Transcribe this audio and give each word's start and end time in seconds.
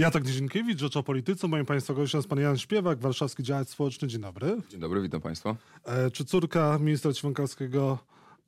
Jacek 0.00 0.24
Nizinkiewicz, 0.24 0.80
Rzecz 0.80 0.96
o 0.96 1.02
Polityce. 1.02 1.48
Moim 1.48 1.66
Państwa 1.66 1.94
gościem 1.94 2.18
jest 2.18 2.28
Pan 2.28 2.40
Jan 2.40 2.58
Śpiewak, 2.58 2.98
warszawski 2.98 3.42
działacz 3.42 3.68
społeczny. 3.68 4.08
Dzień 4.08 4.20
dobry. 4.20 4.56
Dzień 4.68 4.80
dobry, 4.80 5.02
witam 5.02 5.20
Państwa. 5.20 5.56
E, 5.84 6.10
czy 6.10 6.24
córka 6.24 6.78
ministra 6.78 7.12
Ćwiąkalskiego 7.12 7.98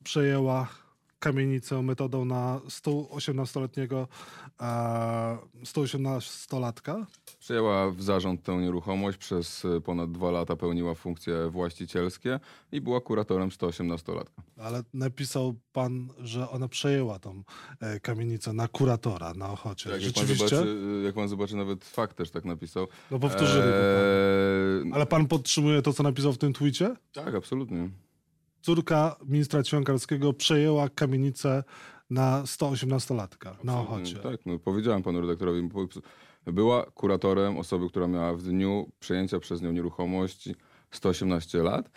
przejęła 0.04 0.68
kamienicę 1.22 1.82
metodą 1.82 2.24
na 2.24 2.61
118-letniego 2.69 4.08
e, 4.61 5.38
118-latka? 5.64 7.04
Przejęła 7.38 7.90
w 7.90 8.03
zarząd 8.03 8.42
tę 8.42 8.56
nieruchomość, 8.56 9.19
przez 9.19 9.64
e, 9.64 9.81
ponad 9.81 10.13
dwa 10.13 10.31
lata 10.31 10.56
pełniła 10.56 10.95
funkcje 10.95 11.50
właścicielskie 11.50 12.40
i 12.72 12.81
była 12.81 13.00
kuratorem 13.00 13.49
118-latka. 13.49 14.42
Ale 14.56 14.82
napisał 14.95 15.54
pan, 15.72 16.09
że 16.19 16.50
ona 16.50 16.69
przejęła 16.69 17.19
tą 17.19 17.42
e, 17.80 18.00
kamienicę 18.00 18.52
na 18.52 18.68
kuratora 18.68 19.34
na 19.34 19.50
Ochocie. 19.50 19.91
Tak, 19.91 20.02
jak, 20.02 20.12
pan 20.12 20.27
Rzeczywiście? 20.27 20.56
zobaczy, 20.56 21.02
jak 21.04 21.14
pan 21.14 21.28
zobaczy, 21.28 21.56
nawet 21.56 21.84
fakt 21.84 22.16
też 22.16 22.30
tak 22.30 22.45
napisał. 22.45 22.88
No 23.10 23.18
powtórzyli 23.18 23.62
to 23.62 23.68
Eee, 23.68 24.92
Ale 24.92 25.06
pan 25.06 25.27
podtrzymuje 25.27 25.82
to, 25.82 25.92
co 25.92 26.02
napisał 26.02 26.32
w 26.32 26.38
tym 26.38 26.52
tweetie? 26.52 26.95
Tak, 27.12 27.34
absolutnie. 27.34 27.91
Córka 28.62 29.16
ministra 29.26 29.62
Ćwiąkalskiego 29.62 30.32
przejęła 30.32 30.88
kamienicę 30.88 31.64
na 32.10 32.42
118-latka 32.42 33.54
na 33.64 33.80
Ochocie. 33.80 34.16
Tak, 34.16 34.46
no, 34.46 34.58
powiedziałem 34.58 35.02
panu 35.02 35.20
redaktorowi. 35.20 35.68
Była 36.46 36.84
kuratorem 36.90 37.58
osoby, 37.58 37.88
która 37.88 38.06
miała 38.06 38.34
w 38.34 38.42
dniu 38.42 38.90
przejęcia 39.00 39.38
przez 39.40 39.62
nią 39.62 39.72
nieruchomości 39.72 40.54
118 40.90 41.62
lat 41.62 41.90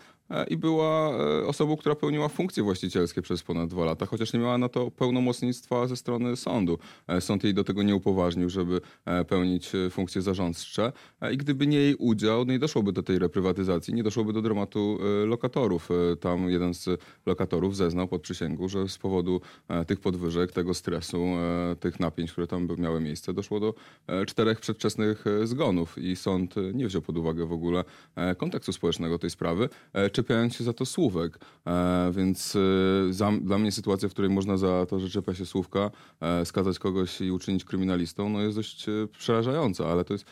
i 0.50 0.58
była 0.58 1.10
e, 1.10 1.48
osobą, 1.48 1.78
która 1.78 1.96
pełniła 1.96 2.28
funkcje 2.30 2.64
właścicielskie 2.64 3.22
przez 3.22 3.44
ponad 3.44 3.70
dwa 3.70 3.86
lata, 3.86 4.06
chociaż 4.06 4.34
nie 4.34 4.40
miała 4.40 4.58
na 4.58 4.70
to 4.70 4.92
pełnomocnictwa 4.92 5.88
ze 5.88 5.96
strony 5.96 6.36
sądu. 6.36 6.78
E, 7.08 7.22
Sąd 7.22 7.44
jej 7.44 7.54
do 7.54 7.64
tego 7.64 7.84
nie 7.84 7.96
upoważnił, 7.96 8.50
żeby 8.50 8.82
e, 9.06 9.26
pełnić 9.26 9.76
e, 9.76 9.90
funkcje 9.90 10.22
zarządcze 10.22 10.92
E, 11.22 11.34
i 11.34 11.38
gdyby 11.38 11.68
nie 11.68 11.78
jej 11.78 11.96
udział, 11.96 12.46
nie 12.46 12.60
doszłoby 12.60 12.92
do 12.92 13.04
tej 13.04 13.20
reprywatyzacji, 13.20 13.94
nie 13.94 14.04
doszłoby 14.04 14.34
do 14.34 14.42
dramatu 14.42 14.98
e, 15.24 15.26
lokatorów. 15.26 15.90
E, 15.92 16.16
Tam 16.16 16.50
jeden 16.50 16.74
z 16.74 16.90
lokatorów 17.26 17.76
zeznał 17.76 18.08
pod 18.08 18.22
przysięgu, 18.22 18.70
że 18.70 18.90
z 18.90 18.98
powodu 18.98 19.42
e, 19.68 19.86
tych 19.86 20.00
podwyżek, 20.00 20.52
tego 20.52 20.74
stresu, 20.74 21.18
e, 21.26 21.76
tych 21.80 22.00
napięć, 22.00 22.32
które 22.32 22.48
tam 22.48 22.68
miały 22.78 23.02
miejsce, 23.02 23.34
doszło 23.34 23.60
do 23.60 23.74
e, 24.08 24.26
czterech 24.26 24.60
przedwczesnych 24.60 25.28
e, 25.28 25.48
zgonów 25.48 25.98
i 25.98 26.16
sąd 26.16 26.58
e, 26.58 26.62
nie 26.74 26.88
wziął 26.88 27.02
pod 27.02 27.18
uwagę 27.18 27.46
w 27.46 27.52
ogóle 27.54 27.84
e, 28.16 28.36
kontekstu 28.36 28.74
społecznego 28.74 29.20
tej 29.20 29.30
sprawy, 29.30 29.70
e, 29.94 30.10
czepiając 30.16 30.56
się 30.56 30.64
za 30.64 30.74
to 30.74 30.86
słówek. 30.86 31.40
E, 31.68 32.12
Więc 32.16 32.56
e, 32.56 33.14
za, 33.14 33.32
dla 33.42 33.58
mnie 33.58 33.72
sytuacja, 33.72 34.10
w 34.10 34.12
której 34.12 34.32
można 34.32 34.58
za 34.58 34.86
to, 34.86 35.00
że 35.00 35.10
czepia 35.10 35.34
się 35.34 35.46
słówka, 35.46 35.92
e, 36.22 36.46
skazać 36.46 36.80
kogoś 36.80 37.22
i 37.22 37.32
uczynić 37.32 37.66
kryminalistą, 37.66 38.30
no 38.30 38.42
jest 38.42 38.58
dość 38.58 38.90
e, 38.90 38.92
przerażająca, 39.18 39.88
ale 39.88 40.06
to 40.06 40.14
jest 40.14 40.26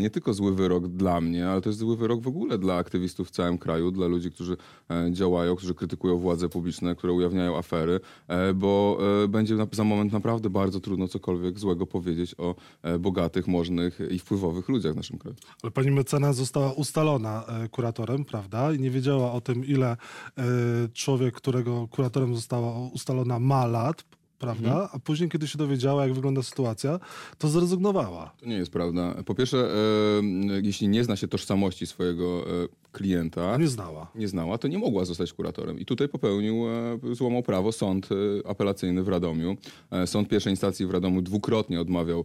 nie 0.00 0.10
tylko 0.10 0.34
zły 0.34 0.54
wyrok 0.54 0.88
dla 0.88 1.20
mnie, 1.20 1.48
ale 1.48 1.60
jest 1.66 1.78
zły 1.78 1.96
wyrok 1.96 2.20
w 2.20 2.28
ogóle 2.28 2.58
dla 2.58 2.74
aktywistów 2.74 3.28
w 3.28 3.30
całym 3.30 3.58
kraju, 3.58 3.90
dla 3.90 4.06
ludzi, 4.06 4.30
którzy 4.30 4.56
e, 4.90 5.12
działają, 5.12 5.56
którzy 5.56 5.74
krytykują 5.74 6.18
władze 6.18 6.48
publiczne, 6.48 6.94
które 6.94 7.12
ujawniają 7.12 7.56
afery, 7.56 8.00
e, 8.28 8.54
bo 8.54 8.98
e, 9.24 9.28
będzie 9.28 9.56
za 9.72 9.84
moment 9.84 10.12
naprawdę 10.12 10.50
bardzo 10.50 10.80
trudno 10.80 11.08
cokolwiek 11.08 11.58
złego 11.58 11.86
powiedzieć 11.86 12.34
o 12.38 12.54
e, 12.82 12.98
bogatych, 12.98 13.46
możnych 13.46 13.98
i 14.10 14.18
wpływowych 14.18 14.68
ludziach 14.68 14.92
w 14.92 14.96
naszym 14.96 15.18
kraju. 15.18 15.36
Ale 15.62 15.70
pani 15.70 15.90
mecenas 15.90 16.36
została 16.36 16.72
ustalona 16.72 17.44
e, 17.46 17.68
kuratorem, 17.68 18.24
prawda? 18.24 18.72
I 18.72 18.78
nie 18.78 18.90
wiedziała 18.90 19.32
o 19.32 19.40
tym, 19.40 19.64
ile 19.64 19.96
e, 20.38 20.44
człowiek, 20.92 21.34
którego 21.34 21.88
kuratorem 21.88 22.34
została 22.34 22.88
ustalona, 22.92 23.38
ma 23.38 23.66
lat, 23.66 24.04
prawda? 24.38 24.68
Mhm. 24.68 24.88
A 24.92 24.98
później, 24.98 25.30
kiedy 25.30 25.48
się 25.48 25.58
dowiedziała, 25.58 26.02
jak 26.02 26.14
wygląda 26.14 26.42
sytuacja, 26.42 27.00
to 27.38 27.48
zrezygnowała. 27.48 28.32
To 28.40 28.46
nie 28.46 28.56
jest 28.56 28.72
prawda. 28.72 29.14
Po 29.26 29.34
pierwsze, 29.34 29.58
e, 29.58 29.70
jeśli 30.62 30.88
nie 30.88 31.04
zna 31.04 31.16
się 31.16 31.28
tożsamości 31.28 31.86
swojego 31.86 32.44
e, 32.64 32.83
klienta, 32.94 33.56
nie 33.56 33.68
znała. 33.68 34.06
nie 34.14 34.28
znała, 34.28 34.58
to 34.58 34.68
nie 34.68 34.78
mogła 34.78 35.04
zostać 35.04 35.32
kuratorem. 35.32 35.78
I 35.78 35.84
tutaj 35.84 36.08
popełnił, 36.08 36.64
e, 37.10 37.14
złamał 37.14 37.42
prawo 37.42 37.72
sąd 37.72 38.08
e, 38.12 38.48
apelacyjny 38.48 39.02
w 39.02 39.08
Radomiu. 39.08 39.56
E, 39.90 40.06
Sąd 40.06 40.28
pierwszej 40.28 40.52
instancji 40.52 40.86
w 40.86 40.90
Radomiu 40.90 41.22
dwukrotnie 41.22 41.80
odmawiał 41.80 42.24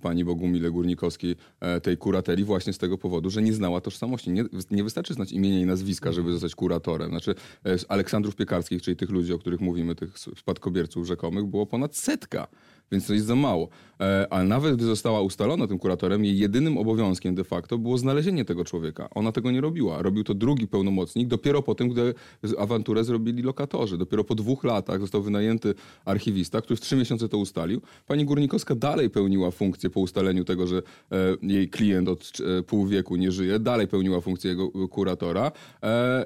pani 0.00 0.24
Bogumile 0.24 0.70
Górnikowskiej 0.70 1.36
tej 1.82 1.96
kurateli 1.96 2.44
właśnie 2.44 2.72
z 2.72 2.78
tego 2.78 2.98
powodu, 2.98 3.30
że 3.30 3.42
nie 3.42 3.52
znała 3.52 3.80
tożsamości. 3.80 4.30
Nie, 4.30 4.44
nie 4.70 4.84
wystarczy 4.84 5.14
znać 5.14 5.32
imienia 5.32 5.60
i 5.60 5.66
nazwiska, 5.66 6.12
żeby 6.12 6.32
zostać 6.32 6.54
kuratorem. 6.54 7.10
Znaczy 7.10 7.34
z 7.64 7.84
Aleksandrów 7.88 8.36
Piekarskich, 8.36 8.82
czyli 8.82 8.96
tych 8.96 9.10
ludzi, 9.10 9.32
o 9.32 9.38
których 9.38 9.60
mówimy, 9.60 9.94
tych 9.94 10.18
spadkobierców 10.18 11.06
rzekomych, 11.06 11.44
było 11.44 11.66
ponad 11.66 11.96
setka. 11.96 12.46
Więc 12.92 13.06
to 13.06 13.14
jest 13.14 13.26
za 13.26 13.36
mało. 13.36 13.68
E, 14.00 14.26
a 14.30 14.44
nawet 14.44 14.76
gdy 14.76 14.84
została 14.84 15.20
ustalona 15.20 15.66
tym 15.66 15.78
kuratorem, 15.78 16.24
jej 16.24 16.38
jedynym 16.38 16.78
obowiązkiem 16.78 17.34
de 17.34 17.44
facto 17.44 17.78
było 17.78 17.98
znalezienie 17.98 18.44
tego 18.44 18.64
człowieka. 18.64 19.08
Ona 19.14 19.32
tego 19.32 19.50
nie 19.50 19.60
robiła. 19.60 20.02
Robił 20.02 20.24
to 20.24 20.34
drugi 20.34 20.68
pełnomocnik, 20.68 21.28
dopiero 21.28 21.62
po 21.62 21.74
tym, 21.74 21.88
gdy 21.88 22.14
awanturę 22.58 23.04
zrobili 23.04 23.42
lokatorzy. 23.42 23.98
Dopiero 23.98 24.24
po 24.24 24.34
dwóch 24.34 24.64
latach 24.64 25.00
został 25.00 25.22
wynajęty 25.22 25.74
archiwista, 26.04 26.60
który 26.60 26.76
w 26.76 26.80
trzy 26.80 26.96
miesiące 26.96 27.28
to 27.28 27.38
ustalił. 27.38 27.80
Pani 28.06 28.24
Górnikowska 28.24 28.74
dalej 28.74 29.10
pełniła 29.10 29.50
funkcję 29.50 29.90
po 29.90 30.00
ustaleniu 30.00 30.44
tego, 30.44 30.66
że 30.66 30.76
e, 30.76 30.82
jej 31.42 31.68
klient 31.68 32.08
od 32.08 32.32
e, 32.58 32.62
pół 32.62 32.86
wieku 32.86 33.16
nie 33.16 33.32
żyje. 33.32 33.58
Dalej 33.58 33.88
pełniła 33.88 34.20
funkcję 34.20 34.50
jego 34.50 34.70
e, 34.84 34.88
kuratora. 34.88 35.52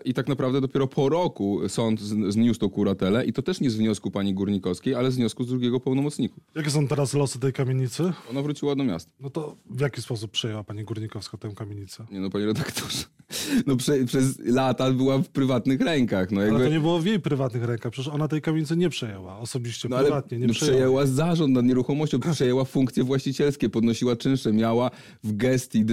I 0.05 0.15
tak 0.15 0.29
naprawdę 0.29 0.61
dopiero 0.61 0.87
po 0.87 1.09
roku 1.09 1.61
sąd 1.69 2.01
zniósł 2.01 2.61
tą 2.61 2.71
kuratelę 2.71 3.27
i 3.27 3.33
to 3.33 3.43
też 3.43 3.61
nie 3.61 3.71
z 3.71 3.77
wniosku 3.77 4.11
pani 4.11 4.35
Górnikowskiej, 4.35 4.95
ale 4.95 5.11
z 5.11 5.17
wniosku 5.17 5.45
z 5.45 5.49
drugiego 5.49 5.81
pełnomocniku. 5.81 6.41
Jakie 6.55 6.71
są 6.71 6.89
teraz 6.89 7.15
losy 7.15 7.39
tej 7.39 7.53
kamienicy? 7.53 8.13
Ona 8.31 8.43
wróciła 8.43 8.75
do 8.77 8.85
miasta. 8.85 9.13
No 9.21 9.31
to 9.31 9.57
w 9.71 9.81
jaki 9.81 10.03
sposób 10.03 10.31
przejęła 10.31 10.65
pani 10.65 10.85
Górnikowska 10.85 11.39
tę 11.39 11.51
kamienicę? 11.55 12.07
Nie 12.13 12.21
no, 12.21 12.31
panie 12.31 12.47
redaktorze. 12.47 13.05
No 13.67 13.77
prze, 13.77 14.05
przez 14.05 14.39
lata 14.45 14.91
była 14.93 15.19
w 15.19 15.29
prywatnych 15.29 15.81
rękach. 15.81 16.31
No 16.31 16.41
Ale 16.41 16.49
jakby... 16.51 16.65
to 16.65 16.71
nie 16.71 16.81
było 16.81 16.99
w 17.01 17.07
jej 17.07 17.21
prywatnych 17.21 17.65
rękach. 17.65 17.93
Przecież 17.93 18.13
ona 18.13 18.29
tej 18.29 18.43
kamienicy 18.43 18.77
nie 18.77 18.89
przejęła. 18.91 19.39
Osobiście, 19.39 19.89
No 19.89 19.97
ale 19.97 20.05
prywatnie 20.07 20.39
nie 20.39 20.47
no, 20.47 20.53
przejęła. 20.53 20.77
przejęła 20.79 21.07
zarząd 21.07 21.55
nad 21.55 21.65
nieruchomością, 21.65 22.21
przejęła 22.33 22.65
funkcje 22.65 23.05
właścicielskie, 23.05 23.69
podnosiła 23.69 24.17
czynsze, 24.17 24.53
miała 24.53 24.91
w 25.25 25.37
gestii, 25.37 25.85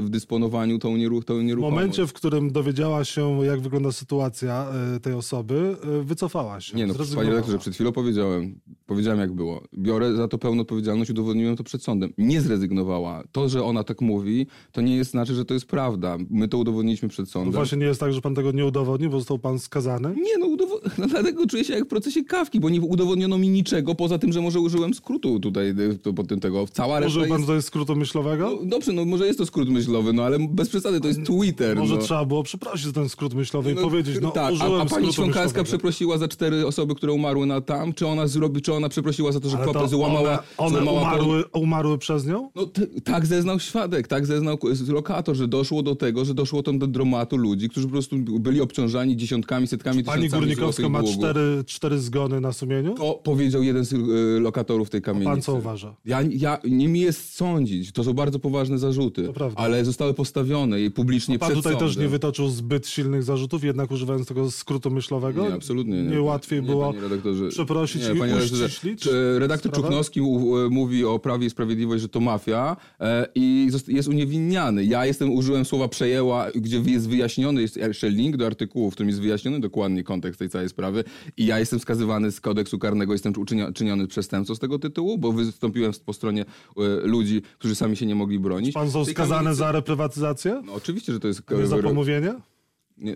w 0.00 0.08
dysponowaniu 0.10 0.78
tą, 0.78 0.96
nieruch, 0.96 1.24
tą 1.24 1.38
W 1.38 1.44
nieruchomość. 1.44 1.74
momencie, 1.74 2.06
w 2.06 2.12
którym 2.12 2.52
dowiedziała 2.52 3.04
się, 3.04 3.44
jak 3.44 3.60
wygląda 3.60 3.92
sytuacja 3.92 4.68
e, 4.96 5.00
tej 5.00 5.12
osoby, 5.12 5.76
e, 6.00 6.02
wycofała 6.04 6.60
się. 6.60 6.76
Nie 6.76 6.86
no, 6.86 6.94
panie 7.16 7.30
redaktorze, 7.30 7.58
przed 7.58 7.74
chwilą 7.74 7.92
powiedziałem, 7.92 8.60
powiedziałem 8.86 9.20
jak 9.20 9.32
było. 9.32 9.62
Biorę 9.78 10.12
za 10.16 10.28
to 10.28 10.38
pełną 10.38 10.62
odpowiedzialność, 10.62 11.10
udowodniłem 11.10 11.56
to 11.56 11.64
przed 11.64 11.82
sądem. 11.82 12.12
Nie 12.18 12.40
zrezygnowała. 12.40 13.22
To, 13.32 13.48
że 13.48 13.64
ona 13.64 13.84
tak 13.84 14.00
mówi, 14.00 14.46
to 14.72 14.80
nie 14.80 14.96
jest 14.96 15.10
znaczy, 15.10 15.34
że 15.34 15.44
to 15.44 15.54
jest 15.54 15.66
prawda. 15.66 16.16
My 16.30 16.48
to 16.48 16.58
udowodniliśmy 16.58 17.08
przed 17.08 17.26
No 17.26 17.30
sądem. 17.32 17.52
właśnie 17.52 17.78
nie 17.78 17.86
jest 17.86 18.00
tak, 18.00 18.12
że 18.12 18.20
pan 18.20 18.34
tego 18.34 18.52
nie 18.52 18.66
udowodnił, 18.66 19.10
bo 19.10 19.18
został 19.18 19.38
pan 19.38 19.58
skazany? 19.58 20.14
Nie, 20.14 20.38
no, 20.38 20.46
udowo- 20.46 20.80
no 20.98 21.06
dlatego 21.06 21.46
czuję 21.46 21.64
się 21.64 21.74
jak 21.74 21.84
w 21.84 21.88
procesie 21.88 22.24
kawki, 22.24 22.60
bo 22.60 22.70
nie 22.70 22.80
udowodniono 22.80 23.38
mi 23.38 23.48
niczego, 23.48 23.94
poza 23.94 24.18
tym, 24.18 24.32
że 24.32 24.40
może 24.40 24.60
użyłem 24.60 24.94
skrótu 24.94 25.40
tutaj 25.40 25.68
y, 25.80 25.98
to, 25.98 26.12
pod 26.12 26.28
tym 26.28 26.40
tego. 26.40 26.66
Cała 26.72 27.00
reszta 27.00 27.06
Użył 27.18 27.22
pan 27.28 27.38
jest... 27.38 27.46
tutaj 27.48 27.62
skrótu 27.62 27.96
myślowego? 27.96 28.58
No, 28.62 28.66
dobrze, 28.68 28.92
no 28.92 29.04
może 29.04 29.26
jest 29.26 29.38
to 29.38 29.46
skrót 29.46 29.68
myślowy, 29.68 30.12
no 30.12 30.22
ale 30.24 30.38
bez 30.50 30.68
przesady, 30.68 31.00
to 31.00 31.08
jest 31.08 31.20
Twitter. 31.24 31.76
Może 31.76 31.94
no. 31.94 32.00
trzeba 32.02 32.24
było 32.24 32.42
przeprosić 32.42 32.86
za 32.86 32.92
ten 32.92 33.08
skrót 33.08 33.34
myślowy 33.34 33.72
i 33.72 33.74
No, 33.74 33.82
powiedzieć, 33.82 34.16
no 34.22 34.30
tak, 34.30 34.52
użyłem 34.54 34.72
a, 34.80 34.82
a 34.82 34.86
pani 34.86 35.12
Świąkalska 35.12 35.40
myślowego. 35.42 35.64
przeprosiła 35.64 36.18
za 36.18 36.28
cztery 36.28 36.66
osoby, 36.66 36.94
które 36.94 37.12
umarły 37.12 37.46
na 37.46 37.60
tam? 37.60 37.92
Czy 37.92 38.06
ona 38.06 38.26
zrobi, 38.26 38.62
czy 38.62 38.72
ona 38.76 38.88
przeprosiła 38.88 39.32
za 39.32 39.40
to, 39.40 39.48
że 39.48 39.56
to 39.56 39.88
złamała, 39.88 40.30
one, 40.30 40.38
one 40.56 40.70
złamała 40.78 41.00
umarły, 41.00 41.44
umarły 41.52 41.98
przez 41.98 42.26
nią? 42.26 42.50
No 42.54 42.68
tak 43.04 43.26
zeznał 43.26 43.60
świadek, 43.60 44.08
tak 44.08 44.26
zeznał 44.26 44.58
lokator, 44.88 45.36
że 45.36 45.48
doszło 45.48 45.82
do 45.82 45.96
tego, 45.96 46.24
że 46.24 46.34
doszło 46.34 46.62
tam 46.62 46.78
do 46.78 46.86
dramatu 46.86 47.36
ludzi, 47.36 47.68
którzy 47.68 47.86
po 47.86 47.92
prostu 47.92 48.16
byli 48.18 48.60
obciążani 48.60 49.16
dziesiątkami, 49.16 49.66
setkami, 49.66 50.04
Pani 50.04 50.22
tysiącami 50.22 50.40
Górnikowska 50.40 50.88
ma 50.88 51.02
cztery, 51.02 51.64
cztery 51.66 51.98
zgony 51.98 52.40
na 52.40 52.52
sumieniu? 52.52 52.94
To 52.94 53.14
powiedział 53.14 53.62
jeden 53.62 53.84
z 53.84 53.92
y, 53.92 53.96
lokatorów 54.40 54.90
tej 54.90 55.02
kamienicy. 55.02 55.30
Pan 55.30 55.42
co 55.42 55.54
uważa? 55.54 55.96
Ja, 56.04 56.22
ja, 56.30 56.58
nie 56.64 56.88
mi 56.88 57.00
jest 57.00 57.34
sądzić, 57.34 57.92
to 57.92 58.04
są 58.04 58.12
bardzo 58.12 58.38
poważne 58.38 58.78
zarzuty, 58.78 59.32
ale 59.54 59.84
zostały 59.84 60.14
postawione 60.14 60.80
i 60.80 60.90
publicznie 60.90 61.38
Pan 61.38 61.48
przed 61.48 61.58
tutaj 61.58 61.72
sądem. 61.72 61.88
też 61.88 61.96
nie 61.96 62.08
wytoczył 62.08 62.48
zbyt 62.48 62.88
silnych 62.88 63.22
zarzutów, 63.22 63.64
jednak 63.64 63.90
używając 63.90 64.28
tego 64.28 64.50
skrótu 64.50 64.90
myślowego? 64.90 65.48
Nie, 65.48 65.54
absolutnie 65.54 66.02
nie. 66.02 66.10
Nie 66.10 66.22
łatwiej 66.22 66.60
nie, 66.62 66.66
było 66.66 66.86
panie 66.86 67.00
redaktorze. 67.00 67.48
przeprosić 67.48 68.08
nie, 68.08 68.14
i 68.14 68.18
panie 68.18 68.34
redaktorze. 68.34 68.65
Czy 69.00 69.38
Redaktor 69.38 69.72
sprawę? 69.72 69.88
Czuknowski 69.88 70.20
u, 70.20 70.58
e, 70.58 70.68
mówi 70.70 71.04
o 71.04 71.18
Prawie 71.18 71.46
i 71.46 71.50
Sprawiedliwość, 71.50 72.02
że 72.02 72.08
to 72.08 72.20
mafia 72.20 72.76
e, 73.00 73.26
i 73.34 73.68
jest 73.88 74.08
uniewinniany. 74.08 74.84
Ja 74.84 75.06
jestem, 75.06 75.32
użyłem 75.32 75.64
słowa 75.64 75.88
przejęła, 75.88 76.50
gdzie 76.54 76.78
jest 76.86 77.08
wyjaśniony, 77.08 77.60
jest 77.62 77.76
jeszcze 77.76 78.10
link 78.10 78.36
do 78.36 78.46
artykułu, 78.46 78.90
w 78.90 78.94
którym 78.94 79.08
jest 79.08 79.20
wyjaśniony 79.20 79.60
dokładnie 79.60 80.04
kontekst 80.04 80.38
tej 80.38 80.48
całej 80.48 80.68
sprawy 80.68 81.04
i 81.36 81.46
ja 81.46 81.58
jestem 81.58 81.78
skazywany 81.80 82.32
z 82.32 82.40
kodeksu 82.40 82.78
karnego, 82.78 83.12
jestem 83.12 83.32
uczynia- 83.32 83.72
czyniony 83.72 84.06
przestępcą 84.06 84.54
z 84.54 84.58
tego 84.58 84.78
tytułu, 84.78 85.18
bo 85.18 85.32
wystąpiłem 85.32 85.92
po 86.06 86.12
stronie 86.12 86.42
e, 86.42 87.06
ludzi, 87.06 87.42
którzy 87.58 87.74
sami 87.74 87.96
się 87.96 88.06
nie 88.06 88.14
mogli 88.14 88.38
bronić. 88.38 88.74
Pan 88.74 88.90
został 88.90 89.04
skazany 89.14 89.54
za 89.54 89.72
reprywatyzację? 89.72 90.62
No, 90.64 90.72
oczywiście, 90.72 91.12
że 91.12 91.20
to 91.20 91.28
jest 91.28 91.42
Nie 91.58 91.66
za 91.66 91.78
pomówienie? 91.78 92.34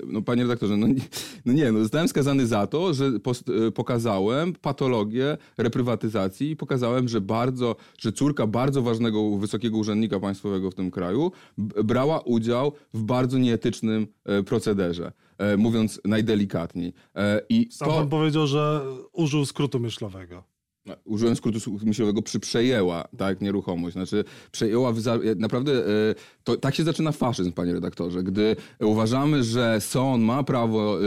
No 0.06 0.22
panie 0.22 0.42
redaktorze, 0.42 0.76
no 0.76 0.86
nie, 0.86 1.00
no 1.46 1.52
nie, 1.52 1.72
no 1.72 1.78
zostałem 1.78 2.08
skazany 2.08 2.46
za 2.46 2.66
to, 2.66 2.94
że 2.94 3.20
pos, 3.20 3.44
e, 3.68 3.70
pokazałem 3.70 4.52
patologię 4.52 5.36
reprywatyzacji 5.58 6.50
i 6.50 6.56
pokazałem, 6.56 7.08
że 7.08 7.20
bardzo, 7.20 7.76
że 7.98 8.12
córka 8.12 8.46
bardzo 8.46 8.82
ważnego, 8.82 9.36
wysokiego 9.36 9.78
urzędnika 9.78 10.20
państwowego 10.20 10.70
w 10.70 10.74
tym 10.74 10.90
kraju 10.90 11.32
brała 11.84 12.20
udział 12.20 12.72
w 12.94 13.02
bardzo 13.02 13.38
nieetycznym 13.38 14.06
e, 14.24 14.42
procederze, 14.42 15.12
e, 15.38 15.56
mówiąc 15.56 16.00
najdelikatniej. 16.04 16.92
E, 17.14 17.40
I 17.48 17.68
Sam 17.72 17.88
to... 17.88 17.94
pan 17.94 18.08
powiedział, 18.08 18.46
że 18.46 18.80
użył 19.12 19.46
skrótu 19.46 19.80
myślowego. 19.80 20.50
No, 20.86 20.96
Użyłem 21.04 21.36
skrótu 21.36 21.58
myślowego, 21.82 22.22
przyprzejęła 22.22 23.08
tak, 23.16 23.40
nieruchomość. 23.40 23.92
Znaczy, 23.92 24.24
przejęła, 24.52 24.92
za... 24.92 25.18
naprawdę, 25.36 25.72
e, 25.86 26.14
to, 26.44 26.56
tak 26.56 26.74
się 26.74 26.84
zaczyna 26.84 27.12
faszyzm, 27.12 27.52
panie 27.52 27.72
redaktorze. 27.72 28.22
Gdy 28.22 28.56
uważamy, 28.80 29.44
że 29.44 29.80
sąd 29.80 30.24
ma 30.24 30.42
prawo 30.42 30.98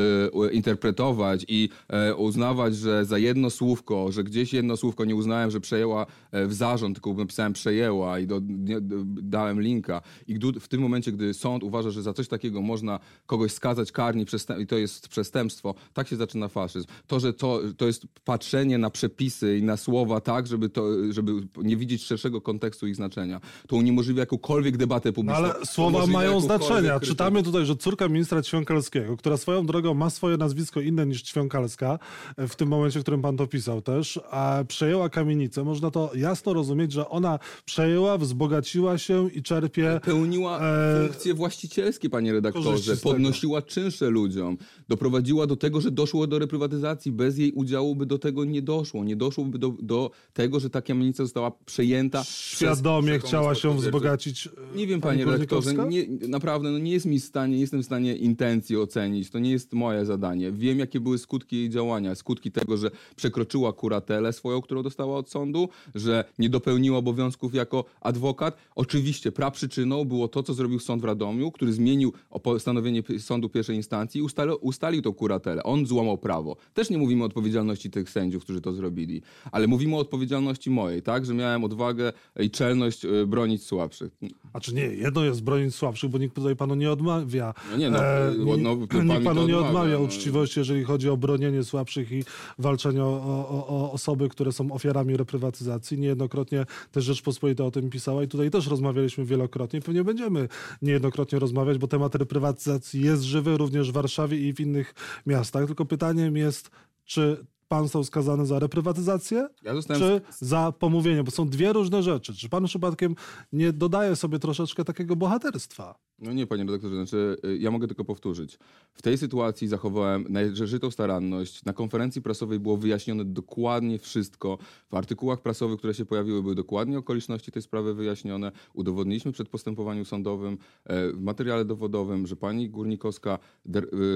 e, 0.47 0.51
interpretować 0.51 1.45
i 1.47 1.69
e, 1.89 2.15
uznawać, 2.15 2.75
że 2.75 3.05
za 3.05 3.17
jedno 3.17 3.49
słówko, 3.49 4.11
że 4.11 4.23
gdzieś 4.23 4.53
jedno 4.53 4.77
słówko 4.77 5.05
nie 5.05 5.15
uznałem, 5.15 5.51
że 5.51 5.59
przejęła 5.59 6.05
e, 6.31 6.47
w 6.47 6.53
zarząd, 6.53 6.95
tylko 6.95 7.13
napisałem 7.13 7.53
przejęła 7.53 8.19
i 8.19 8.27
do, 8.27 8.41
nie, 8.47 8.77
dałem 9.05 9.61
linka. 9.61 10.01
I 10.27 10.39
w 10.59 10.67
tym 10.67 10.81
momencie, 10.81 11.11
gdy 11.11 11.33
sąd 11.33 11.63
uważa, 11.63 11.89
że 11.89 12.01
za 12.01 12.13
coś 12.13 12.27
takiego 12.27 12.61
można 12.61 12.99
kogoś 13.25 13.51
skazać 13.51 13.91
przestęp- 13.91 14.61
i 14.61 14.67
to 14.67 14.77
jest 14.77 15.07
przestępstwo, 15.07 15.75
tak 15.93 16.07
się 16.07 16.15
zaczyna 16.15 16.47
faszyzm. 16.47 16.87
To, 17.07 17.19
że 17.19 17.33
to, 17.33 17.61
to 17.77 17.87
jest 17.87 18.07
patrzenie 18.23 18.77
na 18.77 18.89
przepisy 18.89 19.62
i 19.63 19.65
na 19.65 19.77
słowa 19.77 20.21
tak, 20.21 20.47
żeby, 20.47 20.69
to, 20.69 20.87
żeby 21.09 21.31
nie 21.57 21.77
widzieć 21.77 22.03
szerszego 22.03 22.41
kontekstu 22.41 22.87
ich 22.87 22.95
znaczenia. 22.95 23.41
To 23.67 23.75
uniemożliwia 23.75 24.19
jakąkolwiek 24.19 24.77
debatę 24.77 25.09
No 25.09 25.13
publiczną. 25.13 25.35
ale 25.37 25.65
słowa 25.65 26.07
mają 26.07 26.39
znaczenia. 26.39 26.99
Czytamy 26.99 27.43
tutaj, 27.43 27.65
że 27.65 27.75
córka 27.75 28.07
ministra 28.07 28.41
Ćwiąkalskiego, 28.41 29.17
która 29.17 29.37
swoją 29.37 29.65
drogą 29.65 29.93
ma 29.93 30.09
swoje 30.09 30.37
nazwisko 30.37 30.81
inne 30.81 31.05
niż 31.05 31.21
Ćwiąkalska, 31.21 31.99
e, 32.37 32.47
w 32.47 32.55
tym 32.55 32.67
momencie, 32.67 32.99
w 32.99 33.01
którym 33.01 33.21
pan 33.21 33.37
to 33.37 33.47
pisał 33.47 33.81
też, 33.81 34.19
a 34.31 34.63
przejęła 34.67 35.09
kamienicę. 35.09 35.63
Można 35.63 35.91
to 35.91 36.11
jasno 36.15 36.53
rozumieć, 36.53 36.91
że 36.91 37.09
ona 37.09 37.39
przejęła, 37.65 38.17
wzbogaciła 38.17 38.97
się 38.97 39.29
i 39.31 39.43
czerpie 39.43 39.99
Pełniła 40.03 40.59
E, 40.61 41.07
funkcje 41.07 41.33
właścicielskie, 41.33 42.09
panie 42.09 42.33
redaktorze. 42.33 42.97
Podnosiła 42.97 43.61
czynsze 43.61 44.09
ludziom. 44.09 44.57
Doprowadziła 44.89 45.47
do 45.47 45.55
tego, 45.55 45.81
że 45.81 45.91
doszło 45.91 46.27
do 46.27 46.39
reprywatyzacji. 46.39 47.11
Bez 47.11 47.37
jej 47.37 47.51
udziału 47.51 47.95
by 47.95 48.05
do 48.05 48.19
tego 48.19 48.45
nie 48.45 48.61
doszło. 48.61 49.03
Nie 49.03 49.15
doszłoby 49.53 49.59
do, 49.59 49.83
do 49.83 50.11
tego, 50.33 50.59
że 50.59 50.69
ta 50.69 50.81
kamienica 50.81 51.23
została 51.23 51.51
przejęta. 51.65 52.23
świadomie 52.23 53.17
przez 53.19 53.29
chciała 53.29 53.55
się 53.55 53.77
wzbogacić. 53.77 54.47
e, 54.47 54.77
Nie 54.77 54.87
wiem, 54.87 55.01
pani 55.01 55.19
panie 55.19 55.31
redaktorze, 55.31 55.73
Górnikowska? 55.73 56.17
nie, 56.21 56.27
naprawdę 56.27 56.71
no 56.71 56.79
nie 56.79 56.91
jest 56.91 57.05
mi 57.05 57.19
w 57.19 57.23
stanie, 57.23 57.55
nie 57.55 57.61
jestem 57.61 57.81
w 57.81 57.85
stanie 57.85 58.15
intencji 58.15 58.77
ocenić. 58.77 59.29
To 59.29 59.39
nie 59.39 59.51
jest 59.51 59.73
moje 59.73 60.05
zadanie. 60.05 60.51
Wiem, 60.51 60.79
jakie 60.79 60.99
były 60.99 61.17
skutki 61.17 61.55
jej 61.55 61.69
działania. 61.69 62.15
Skutki 62.15 62.51
tego, 62.51 62.77
że 62.77 62.91
przekroczyła 63.15 63.73
kuratelę 63.73 64.33
swoją, 64.33 64.61
którą 64.61 64.83
dostała 64.83 65.17
od 65.17 65.29
sądu, 65.29 65.69
że 65.95 66.23
nie 66.39 66.49
dopełniła 66.49 66.97
obowiązków 66.97 67.53
jako 67.53 67.85
adwokat. 68.01 68.57
Oczywiście 68.75 69.31
praprzyczyną 69.31 70.05
było 70.05 70.27
to, 70.27 70.43
co 70.43 70.53
zrobił 70.53 70.79
sąd 70.79 71.01
w 71.01 71.05
Radomiu, 71.05 71.51
który 71.51 71.73
zmienił 71.73 72.13
postanowienie 72.43 73.03
sądu 73.19 73.49
pierwszej 73.49 73.75
instancji 73.75 74.19
i 74.19 74.21
ustalił, 74.21 74.57
ustalił 74.61 75.01
tą 75.01 75.13
kuratelę. 75.13 75.63
On 75.63 75.85
złamał 75.85 76.17
prawo. 76.17 76.55
Też 76.73 76.89
nie 76.89 76.97
mówimy 76.97 77.23
o 77.23 77.25
odpowiedzialności 77.25 77.89
tych 77.91 78.09
sędziów, 78.09 78.43
którzy 78.43 78.61
to 78.61 78.73
zrobili, 78.73 79.21
ale 79.51 79.67
mówimy 79.67 79.95
o 79.95 79.99
odpowiedzialności 79.99 80.69
mojej, 80.69 81.01
tak, 81.01 81.25
że 81.25 81.33
miałem 81.33 81.63
odwagę 81.63 82.13
i 82.39 82.51
czelność 82.51 83.05
y, 83.05 83.27
bronić 83.27 83.65
słabszych. 83.65 84.17
A 84.53 84.59
czy 84.59 84.73
nie, 84.73 84.81
jedno 84.81 85.23
jest 85.23 85.43
bronić 85.43 85.75
słabszych, 85.75 86.09
bo 86.09 86.17
nikt 86.17 86.35
tutaj 86.35 86.55
panu 86.55 86.75
nie 86.75 86.91
odmawia. 86.91 87.53
No 87.71 87.77
nie, 87.77 87.89
no, 87.89 88.05
e, 88.05 88.33
no, 88.37 88.57
no, 88.57 88.87
pan 88.87 89.07
nikt 89.07 89.19
mi 89.19 89.25
panu 89.25 89.47
nie 89.47 89.57
odmawia, 89.57 89.67
odmawia 89.67 89.93
no. 89.93 90.03
uczciwości, 90.03 90.59
jeżeli 90.59 90.83
chodzi 90.83 91.09
o 91.09 91.17
bronienie 91.17 91.63
słabszych 91.63 92.11
i 92.11 92.23
walczenie 92.59 93.03
o, 93.03 93.07
o, 93.07 93.67
o 93.67 93.91
osoby, 93.91 94.29
które 94.29 94.51
są 94.51 94.71
ofiarami 94.71 95.17
reprywatyzacji. 95.17 95.99
Niejednokrotnie 95.99 96.65
też 96.91 97.03
Rzeczpospolita 97.03 97.65
o 97.65 97.71
tym 97.71 97.89
pisała 97.89 98.23
i 98.23 98.27
tutaj 98.27 98.51
też 98.51 98.67
rozmawialiśmy 98.67 99.25
wielokrotnie. 99.25 99.81
Pewnie 99.81 100.03
będziemy 100.03 100.47
niejednokrotnie 100.81 101.39
rozmawiać, 101.39 101.77
bo 101.77 101.87
temat 101.87 102.15
reprywatyzacji 102.15 103.01
jest 103.01 103.23
żywy 103.23 103.57
również 103.57 103.91
w 103.91 103.93
Warszawie 103.93 104.37
i 104.37 104.53
w 104.53 104.59
innych 104.59 104.93
miastach. 105.25 105.65
Tylko 105.65 105.85
pytaniem 105.85 106.37
jest, 106.37 106.71
czy 107.05 107.45
pan 107.73 107.83
został 107.83 108.03
skazany 108.03 108.45
za 108.45 108.59
reprywatyzację? 108.59 109.47
Ja 109.63 109.73
czy 109.97 110.21
za 110.39 110.73
pomówienie, 110.79 111.23
bo 111.23 111.31
są 111.31 111.49
dwie 111.49 111.73
różne 111.73 112.03
rzeczy. 112.03 112.35
Czy 112.35 112.49
pan 112.49 112.65
przypadkiem 112.65 113.15
nie 113.53 113.73
dodaje 113.73 114.15
sobie 114.15 114.39
troszeczkę 114.39 114.85
takiego 114.85 115.15
bohaterstwa? 115.15 115.95
No 116.19 116.33
nie, 116.33 116.47
panie 116.47 116.63
redaktorze, 116.63 116.95
znaczy 116.95 117.37
y, 117.45 117.57
ja 117.57 117.71
mogę 117.71 117.87
tylko 117.87 118.05
powtórzyć. 118.05 118.59
W 118.93 119.01
tej 119.01 119.17
sytuacji 119.17 119.67
zachowałem 119.67 120.25
należytą 120.29 120.91
staranność. 120.91 121.65
Na 121.65 121.73
konferencji 121.73 122.21
prasowej 122.21 122.59
było 122.59 122.77
wyjaśnione 122.77 123.25
dokładnie 123.25 123.99
wszystko. 123.99 124.57
W 124.89 124.95
artykułach 124.95 125.41
prasowych, 125.41 125.77
które 125.77 125.93
się 125.93 126.05
pojawiły, 126.05 126.41
były 126.41 126.55
dokładnie 126.55 126.97
okoliczności 126.97 127.51
tej 127.51 127.61
sprawy 127.61 127.93
wyjaśnione. 127.93 128.51
Udowodniliśmy 128.73 129.31
przed 129.31 129.49
postępowaniem 129.49 130.05
sądowym, 130.05 130.57
e, 130.85 131.11
w 131.11 131.21
materiale 131.21 131.65
dowodowym, 131.65 132.27
że 132.27 132.35
pani 132.35 132.69
Górnikowska 132.69 133.39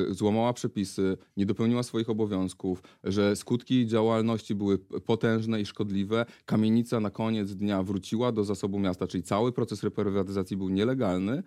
y, 0.10 0.14
złamała 0.14 0.54
przepisy, 0.54 1.18
nie 1.38 1.46
dopełniła 1.46 1.84
swoich 1.84 2.10
obowiązków, 2.10 2.84
że 3.04 3.36
skutki 3.36 3.88
działalności 3.88 4.56
były 4.56 4.78
potężne 4.78 5.62
i 5.62 5.66
szkodliwe. 5.66 6.26
Kamienica 6.46 7.00
na 7.00 7.10
koniec 7.10 7.56
dnia 7.56 7.84
wróciła 7.84 8.32
do 8.32 8.44
zasobu 8.44 8.80
miasta, 8.80 9.08
czyli 9.08 9.24
cały 9.24 9.52
proces 9.52 9.84
reprywatyzacji 9.84 10.58
był 10.58 10.70
nielegalny. 10.70 11.44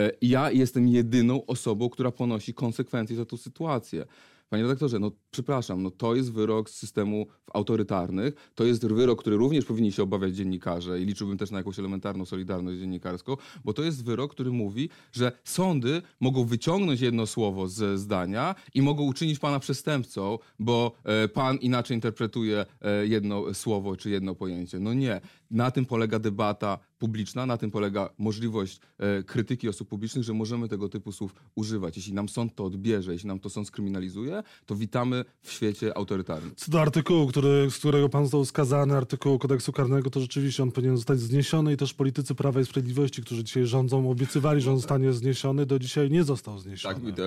E, 0.00 0.10
Ja 0.22 0.50
jestem 0.50 0.88
jedyną 0.88 1.46
osobą, 1.46 1.90
która 1.90 2.10
ponosi 2.10 2.54
konsekwencje 2.54 3.16
za 3.16 3.24
tą 3.24 3.36
sytuację. 3.36 4.06
Panie 4.50 4.62
redaktorze, 4.62 4.98
no 4.98 5.10
przepraszam, 5.30 5.82
no 5.82 5.90
to 5.90 6.14
jest 6.14 6.32
wyrok 6.32 6.70
z 6.70 6.74
systemów 6.74 7.28
autorytarnych, 7.54 8.50
to 8.54 8.64
jest 8.64 8.86
wyrok, 8.86 9.20
który 9.20 9.36
również 9.36 9.64
powinni 9.64 9.92
się 9.92 10.02
obawiać 10.02 10.34
dziennikarze 10.34 11.00
i 11.00 11.04
liczyłbym 11.04 11.38
też 11.38 11.50
na 11.50 11.58
jakąś 11.58 11.78
elementarną 11.78 12.24
solidarność 12.24 12.78
dziennikarską, 12.78 13.36
bo 13.64 13.72
to 13.72 13.82
jest 13.82 14.04
wyrok, 14.04 14.30
który 14.32 14.50
mówi, 14.50 14.88
że 15.12 15.32
sądy 15.44 16.02
mogą 16.20 16.44
wyciągnąć 16.44 17.00
jedno 17.00 17.26
słowo 17.26 17.68
ze 17.68 17.98
zdania 17.98 18.54
i 18.74 18.82
mogą 18.82 19.02
uczynić 19.04 19.38
pana 19.38 19.58
przestępcą, 19.60 20.38
bo 20.58 20.92
e, 21.04 21.28
pan 21.28 21.56
inaczej 21.56 21.94
interpretuje 21.94 22.66
e, 22.80 23.06
jedno 23.06 23.54
słowo 23.54 23.96
czy 23.96 24.10
jedno 24.10 24.34
pojęcie. 24.34 24.80
No 24.80 24.94
nie. 24.94 25.20
Na 25.50 25.70
tym 25.70 25.86
polega 25.86 26.18
debata 26.18 26.78
publiczna, 26.98 27.46
na 27.46 27.56
tym 27.56 27.70
polega 27.70 28.10
możliwość 28.18 28.80
e, 28.98 29.22
krytyki 29.22 29.68
osób 29.68 29.88
publicznych, 29.88 30.24
że 30.24 30.32
możemy 30.32 30.68
tego 30.68 30.88
typu 30.88 31.12
słów 31.12 31.34
używać. 31.54 31.96
Jeśli 31.96 32.12
nam 32.12 32.28
sąd 32.28 32.54
to 32.54 32.64
odbierze, 32.64 33.12
jeśli 33.12 33.28
nam 33.28 33.38
to 33.40 33.50
sąd 33.50 33.66
skryminalizuje, 33.68 34.42
to 34.66 34.74
witamy 34.76 35.24
w 35.42 35.52
świecie 35.52 35.96
autorytarnym. 35.96 36.52
Co 36.56 36.72
do 36.72 36.80
artykułu, 36.80 37.26
który, 37.26 37.70
z 37.70 37.78
którego 37.78 38.08
pan 38.08 38.24
został 38.24 38.44
skazany, 38.44 38.96
artykułu 38.96 39.38
kodeksu 39.38 39.72
karnego, 39.72 40.10
to 40.10 40.20
rzeczywiście 40.20 40.62
on 40.62 40.72
powinien 40.72 40.96
zostać 40.96 41.20
zniesiony 41.20 41.72
i 41.72 41.76
też 41.76 41.94
politycy 41.94 42.34
Prawa 42.34 42.60
i 42.60 42.64
Sprawiedliwości, 42.64 43.22
którzy 43.22 43.44
dzisiaj 43.44 43.66
rządzą, 43.66 44.10
obiecywali, 44.10 44.60
że 44.60 44.70
on 44.70 44.76
zostanie 44.76 45.12
zniesiony, 45.12 45.66
do 45.66 45.78
dzisiaj 45.78 46.10
nie 46.10 46.24
został 46.24 46.58
zniesiony. 46.58 46.94
Tak, 46.94 47.04
e, 47.18 47.24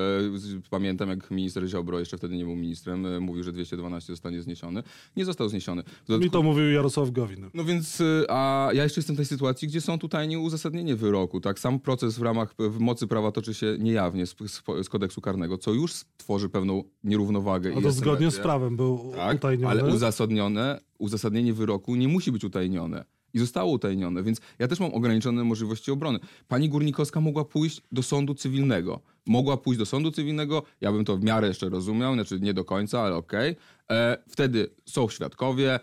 pamiętam 0.69 1.09
jak 1.09 1.31
minister 1.31 1.67
Ziobro, 1.67 1.99
jeszcze 1.99 2.17
wtedy 2.17 2.35
nie 2.35 2.43
był 2.43 2.55
ministrem, 2.55 3.05
e, 3.05 3.19
mówił, 3.19 3.43
że 3.43 3.51
212 3.51 4.13
zostanie 4.13 4.41
zniesiony. 4.41 4.83
Nie 5.17 5.25
został 5.25 5.49
zniesiony. 5.49 5.81
Mi 5.83 6.07
dodatku- 6.07 6.29
to 6.29 6.43
mówił 6.43 6.71
Jarosław 6.71 7.11
Gowin. 7.11 7.49
No 7.53 7.63
więc, 7.65 8.03
a 8.29 8.69
ja 8.73 8.83
jeszcze 8.83 8.99
jestem 8.99 9.15
w 9.15 9.17
tej 9.17 9.25
sytuacji, 9.25 9.67
gdzie 9.67 9.81
są 9.81 9.99
tutaj 9.99 10.27
nieuzasadnienie 10.27 10.95
wyroku, 10.95 11.39
tak? 11.41 11.59
Sam 11.59 11.79
proces 11.79 12.19
w 12.19 12.21
ramach, 12.21 12.55
w 12.59 12.79
mocy 12.79 13.07
prawa 13.07 13.31
toczy 13.31 13.53
się 13.53 13.75
niejawnie 13.79 14.25
z, 14.25 14.35
z, 14.83 14.89
kodeksu 14.89 15.21
karnego, 15.21 15.57
co 15.57 15.73
już 15.73 15.93
tworzy 16.17 16.49
pewną 16.49 16.83
nierównowagę. 17.03 17.73
A 17.77 17.81
to 17.81 17.91
zgodnie 17.91 18.31
z 18.31 18.39
prawem 18.39 18.77
był 18.77 19.13
Tak, 19.15 19.37
utajniony. 19.37 19.71
ale 19.81 19.93
uzasadnione, 19.93 20.79
uzasadnienie 20.97 21.53
wyroku 21.53 21.95
nie 21.95 22.07
musi 22.07 22.31
być 22.31 22.43
utajnione. 22.43 23.05
I 23.33 23.39
zostało 23.39 23.71
utajnione, 23.71 24.23
więc 24.23 24.41
ja 24.59 24.67
też 24.67 24.79
mam 24.79 24.93
ograniczone 24.93 25.43
możliwości 25.43 25.91
obrony. 25.91 26.19
Pani 26.47 26.69
Górnikowska 26.69 27.21
mogła 27.21 27.45
pójść 27.45 27.81
do 27.91 28.03
sądu 28.03 28.35
cywilnego. 28.35 28.99
Mogła 29.25 29.57
pójść 29.57 29.79
do 29.79 29.85
sądu 29.85 30.11
cywilnego, 30.11 30.63
ja 30.81 30.91
bym 30.91 31.05
to 31.05 31.17
w 31.17 31.23
miarę 31.23 31.47
jeszcze 31.47 31.69
rozumiał, 31.69 32.13
znaczy 32.13 32.39
nie 32.39 32.53
do 32.53 32.65
końca, 32.65 33.01
ale 33.01 33.15
okej. 33.15 33.55
E, 33.93 34.17
Wtedy 34.27 34.67
są 34.85 35.09
świadkowie, 35.09 35.79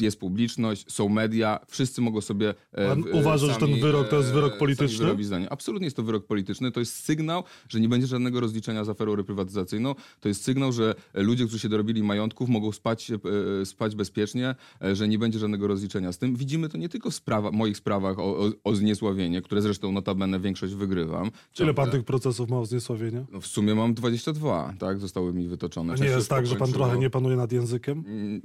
jest 0.00 0.20
publiczność, 0.20 0.92
są 0.92 1.08
media, 1.08 1.58
wszyscy 1.68 2.00
mogą 2.00 2.20
sobie. 2.20 2.54
e, 2.72 2.88
Pan 2.88 3.02
w- 3.02 3.14
uważa, 3.14 3.46
że 3.46 3.54
sami, 3.54 3.72
ten 3.72 3.80
wyrok 3.82 4.08
to 4.08 4.16
jest 4.16 4.30
e, 4.30 4.32
wyrok 4.32 4.58
polityczny? 4.58 5.06
Absolutnie 5.50 5.86
jest 5.86 5.96
to 5.96 6.02
wyrok 6.02 6.26
polityczny. 6.26 6.72
To 6.72 6.80
jest 6.80 6.94
sygnał, 7.04 7.44
że 7.68 7.80
nie 7.80 7.88
będzie 7.88 8.06
żadnego 8.06 8.40
rozliczenia 8.40 8.84
z 8.84 8.88
aferą 8.88 9.16
reprywatyzacyjną. 9.16 9.94
To 10.20 10.28
jest 10.28 10.44
sygnał, 10.44 10.72
że 10.72 10.94
ludzie, 11.14 11.44
którzy 11.44 11.58
się 11.58 11.68
dorobili 11.68 12.02
majątków, 12.02 12.48
mogą 12.48 12.72
spać, 12.72 13.10
e, 13.10 13.66
spać 13.66 13.94
bezpiecznie, 13.96 14.54
e, 14.84 14.96
że 14.96 15.08
nie 15.08 15.18
będzie 15.18 15.38
żadnego 15.38 15.66
rozliczenia 15.66 16.12
z 16.12 16.18
tym. 16.18 16.36
Widzimy 16.36 16.68
to 16.68 16.78
nie 16.78 16.88
tylko 16.88 17.10
w 17.10 17.14
sprawa, 17.14 17.50
moich 17.50 17.76
sprawach 17.76 18.18
o, 18.18 18.22
o, 18.38 18.50
o 18.64 18.74
zniesławienie, 18.74 19.42
które 19.42 19.62
zresztą 19.62 19.92
notabene 19.92 20.40
większość 20.40 20.74
wygrywam. 20.74 21.30
Ile 21.60 21.74
pan 21.74 21.84
Ciągle. 21.84 21.92
tych 21.92 22.04
procesów 22.04 22.48
ma 22.50 22.58
o 22.58 22.66
zniesławienie? 22.66 23.24
No 23.32 23.40
w 23.40 23.46
sumie 23.46 23.74
mam 23.74 23.94
22, 23.94 24.74
tak? 24.78 24.98
Zostały 24.98 25.32
mi 25.32 25.48
wytoczone. 25.48 25.92
A 25.92 25.96
nie 25.96 26.02
Część 26.02 26.14
jest 26.16 26.28
tak, 26.30 26.46
że 26.46 26.56
pan 26.56 26.72
trochę 26.72 26.98
nie 26.98 27.10
panuje 27.10 27.36
nad 27.42 27.52
językiem? 27.52 28.04
Mm, 28.06 28.42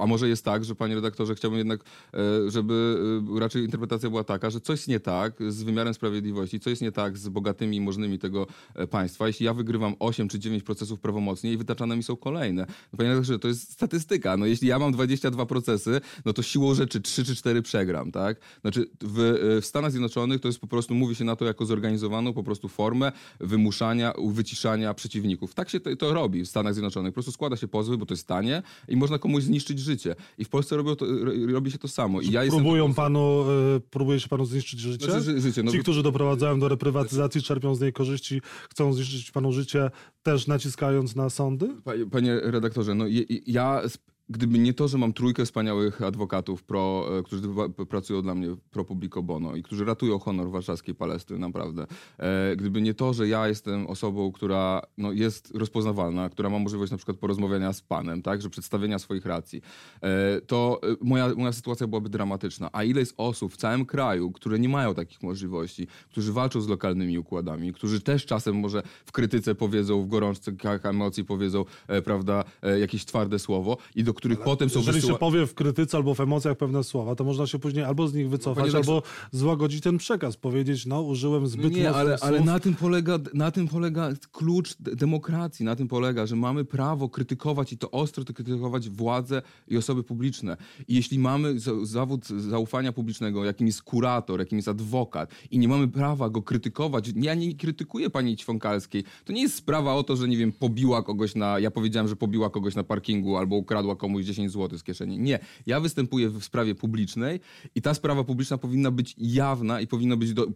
A 0.00 0.06
może 0.06 0.28
jest 0.28 0.44
tak, 0.44 0.64
że 0.64 0.74
panie 0.74 0.94
redaktorze, 0.94 1.34
chciałbym 1.34 1.58
jednak, 1.58 1.80
e, 2.14 2.50
żeby 2.50 2.98
e, 3.36 3.40
raczej 3.40 3.64
interpretacja 3.64 4.10
była 4.10 4.24
taka, 4.24 4.50
że 4.50 4.60
coś 4.60 4.80
jest 4.80 4.88
nie 4.88 5.00
tak 5.00 5.32
z 5.48 5.62
wymiarem 5.62 5.94
sprawiedliwości, 5.94 6.60
coś 6.60 6.70
jest 6.70 6.82
nie 6.82 6.92
tak 6.92 7.18
z 7.18 7.28
bogatymi 7.28 7.76
i 7.76 7.80
możnymi 7.80 8.18
tego 8.18 8.46
e, 8.74 8.86
państwa. 8.86 9.26
Jeśli 9.26 9.46
ja 9.46 9.54
wygrywam 9.54 9.94
8 9.98 10.28
czy 10.28 10.38
9 10.38 10.62
procesów 10.62 11.00
prawomocnie 11.00 11.52
i 11.52 11.56
wytaczane 11.56 11.96
mi 11.96 12.02
są 12.02 12.16
kolejne. 12.16 12.66
No, 12.92 12.96
Panie 12.96 13.08
redaktorze, 13.08 13.38
to 13.38 13.48
jest 13.48 13.72
statystyka. 13.72 14.36
No, 14.36 14.46
jeśli 14.46 14.68
ja 14.68 14.78
mam 14.78 14.92
22 14.92 15.46
procesy, 15.46 16.00
no 16.24 16.32
to 16.32 16.42
siłą 16.42 16.74
rzeczy 16.74 17.00
3 17.00 17.24
czy 17.24 17.36
4 17.36 17.62
przegram, 17.62 18.12
tak? 18.12 18.36
Znaczy 18.60 18.86
w, 19.00 19.58
w 19.62 19.66
Stanach 19.66 19.90
Zjednoczonych 19.90 20.40
to 20.40 20.48
jest 20.48 20.60
po 20.60 20.66
prostu, 20.66 20.94
mówi 20.94 21.14
się 21.14 21.24
na 21.24 21.36
to 21.36 21.44
jako 21.44 21.66
zorganizowaną 21.66 22.32
po 22.32 22.42
prostu 22.42 22.68
formę 22.68 23.12
wymuszania, 23.40 24.12
wyciszania 24.32 24.94
przeciwników. 24.94 25.54
Tak 25.54 25.68
się 25.68 25.80
to, 25.80 25.96
to 25.96 26.14
robi 26.14 26.44
w 26.44 26.48
Stanach 26.48 26.74
Zjednoczonych. 26.74 27.12
Po 27.12 27.14
prostu 27.14 27.32
składa 27.32 27.56
się 27.56 27.68
pozwy, 27.68 27.98
bo 27.98 28.06
to 28.06 28.14
jest 28.14 28.26
tanie 28.30 28.62
i 28.88 28.96
można 28.96 29.18
komuś 29.18 29.42
zniszczyć 29.44 29.78
życie. 29.78 30.14
I 30.38 30.44
w 30.44 30.48
Polsce 30.48 30.76
robią 30.76 30.96
to, 30.96 31.06
ro- 31.06 31.32
robi 31.52 31.70
się 31.70 31.78
to 31.78 31.88
samo. 31.88 32.20
I 32.20 32.30
ja 32.30 32.42
Próbują 32.48 32.94
panu, 32.94 33.44
y, 33.76 33.80
próbuje 33.80 34.20
się 34.20 34.28
panu 34.28 34.44
zniszczyć 34.44 34.80
życie? 34.80 35.04
Znaczy, 35.04 35.20
ży- 35.22 35.40
życie, 35.40 35.62
no 35.62 35.72
Ci, 35.72 35.78
którzy 35.78 36.02
doprowadzają 36.02 36.60
do 36.60 36.68
reprywatyzacji, 36.68 37.42
czerpią 37.42 37.74
z 37.74 37.80
niej 37.80 37.92
korzyści, 37.92 38.40
chcą 38.70 38.92
zniszczyć 38.92 39.30
panu 39.30 39.52
życie, 39.52 39.90
też 40.22 40.46
naciskając 40.46 41.16
na 41.16 41.30
sądy? 41.30 41.68
Panie, 42.10 42.40
redaktorze, 42.42 42.94
no 42.94 43.04
ja, 43.46 43.82
gdyby 44.30 44.58
nie 44.58 44.74
to, 44.74 44.88
że 44.88 44.98
mam 44.98 45.12
trójkę 45.12 45.44
wspaniałych 45.44 46.02
adwokatów, 46.02 46.62
pro, 46.62 47.06
e, 47.18 47.22
którzy 47.22 47.42
pracują 47.88 48.22
dla 48.22 48.34
mnie 48.34 48.56
pro 48.70 48.84
publico 48.84 49.22
bono 49.22 49.56
i 49.56 49.62
którzy 49.62 49.84
ratują 49.84 50.18
honor 50.18 50.50
warszawskiej 50.50 50.94
Palestry, 50.94 51.38
naprawdę. 51.38 51.86
E, 52.18 52.56
gdyby 52.56 52.82
nie 52.82 52.94
to, 52.94 53.12
że 53.12 53.28
ja 53.28 53.48
jestem 53.48 53.86
osobą, 53.86 54.32
która 54.32 54.82
no, 54.98 55.12
jest 55.12 55.54
rozpoznawalna, 55.54 56.28
która 56.28 56.50
ma 56.50 56.58
możliwość 56.58 56.90
na 56.90 56.96
przykład 56.96 57.16
porozmawiania 57.16 57.72
z 57.72 57.82
panem, 57.82 58.22
tak, 58.22 58.42
że 58.42 58.50
przedstawienia 58.50 58.98
swoich 58.98 59.26
racji, 59.26 59.62
e, 60.02 60.40
to 60.40 60.80
moja, 61.00 61.34
moja 61.34 61.52
sytuacja 61.52 61.86
byłaby 61.86 62.08
dramatyczna. 62.08 62.70
A 62.72 62.84
ile 62.84 63.00
jest 63.00 63.14
osób 63.16 63.52
w 63.52 63.56
całym 63.56 63.86
kraju, 63.86 64.30
które 64.30 64.58
nie 64.58 64.68
mają 64.68 64.94
takich 64.94 65.22
możliwości, 65.22 65.86
którzy 66.10 66.32
walczą 66.32 66.60
z 66.60 66.68
lokalnymi 66.68 67.18
układami, 67.18 67.72
którzy 67.72 68.00
też 68.00 68.26
czasem 68.26 68.60
może 68.60 68.82
w 69.04 69.12
krytyce 69.12 69.54
powiedzą, 69.54 70.02
w 70.02 70.08
gorączkach 70.08 70.86
emocji 70.86 71.24
powiedzą, 71.24 71.64
prawda, 72.04 72.44
jakieś 72.80 73.04
twarde 73.04 73.38
słowo 73.38 73.76
i 73.94 74.04
do 74.04 74.14
których 74.20 74.40
potem 74.40 74.70
są 74.70 74.78
Jeżeli 74.78 74.94
wysyła... 74.96 75.12
się 75.12 75.18
powie 75.18 75.46
w 75.46 75.54
krytyce 75.54 75.96
albo 75.96 76.14
w 76.14 76.20
emocjach 76.20 76.56
pewne 76.56 76.84
słowa, 76.84 77.14
to 77.14 77.24
można 77.24 77.46
się 77.46 77.58
później 77.58 77.84
albo 77.84 78.08
z 78.08 78.14
nich 78.14 78.28
wycofać, 78.30 78.64
Panie 78.64 78.76
albo 78.76 79.02
złagodzić 79.32 79.82
ten 79.82 79.98
przekaz, 79.98 80.36
powiedzieć, 80.36 80.86
no 80.86 81.02
użyłem 81.02 81.46
zbyt 81.46 81.74
Nie, 81.74 81.90
ale, 81.90 82.16
ale 82.20 82.36
słów. 82.36 82.46
na, 82.46 82.60
tym 82.60 82.74
polega, 82.74 83.18
na 83.34 83.50
tym 83.50 83.68
polega 83.68 84.08
klucz 84.32 84.76
demokracji, 84.78 85.64
na 85.64 85.76
tym 85.76 85.88
polega, 85.88 86.26
że 86.26 86.36
mamy 86.36 86.64
prawo 86.64 87.08
krytykować 87.08 87.72
i 87.72 87.78
to 87.78 87.90
ostro 87.90 88.24
to 88.24 88.32
krytykować 88.32 88.88
władzę 88.88 89.42
i 89.68 89.76
osoby 89.76 90.02
publiczne. 90.02 90.56
I 90.88 90.94
jeśli 90.94 91.18
mamy 91.18 91.60
za- 91.60 91.84
zawód 91.86 92.26
zaufania 92.26 92.92
publicznego, 92.92 93.44
jakim 93.44 93.66
jest 93.66 93.82
kurator, 93.82 94.40
jakim 94.40 94.58
jest 94.58 94.68
adwokat 94.68 95.30
i 95.50 95.58
nie 95.58 95.68
mamy 95.68 95.88
prawa 95.88 96.30
go 96.30 96.42
krytykować, 96.42 97.10
ja 97.16 97.34
nie 97.34 97.54
krytykuję 97.54 98.10
pani 98.10 98.36
Ćwąkalskiej, 98.36 99.04
to 99.24 99.32
nie 99.32 99.42
jest 99.42 99.54
sprawa 99.54 99.94
o 99.94 100.02
to, 100.02 100.16
że 100.16 100.28
nie 100.28 100.36
wiem, 100.36 100.52
pobiła 100.52 101.02
kogoś 101.02 101.34
na, 101.34 101.58
ja 101.58 101.70
powiedziałem, 101.70 102.08
że 102.08 102.16
pobiła 102.16 102.50
kogoś 102.50 102.74
na 102.74 102.84
parkingu 102.84 103.36
albo 103.36 103.56
ukradła 103.56 103.96
komuś 103.96 104.09
10 104.18 104.52
zł 104.52 104.78
z 104.78 104.82
kieszeni. 104.82 105.18
Nie, 105.18 105.38
ja 105.66 105.80
występuję 105.80 106.28
w 106.28 106.44
sprawie 106.44 106.74
publicznej 106.74 107.40
i 107.74 107.82
ta 107.82 107.94
sprawa 107.94 108.24
publiczna 108.24 108.58
powinna 108.58 108.90
być 108.90 109.14
jawna 109.18 109.80
i 109.80 109.86
powinna 109.86 110.16
być, 110.16 110.34
do, 110.34 110.46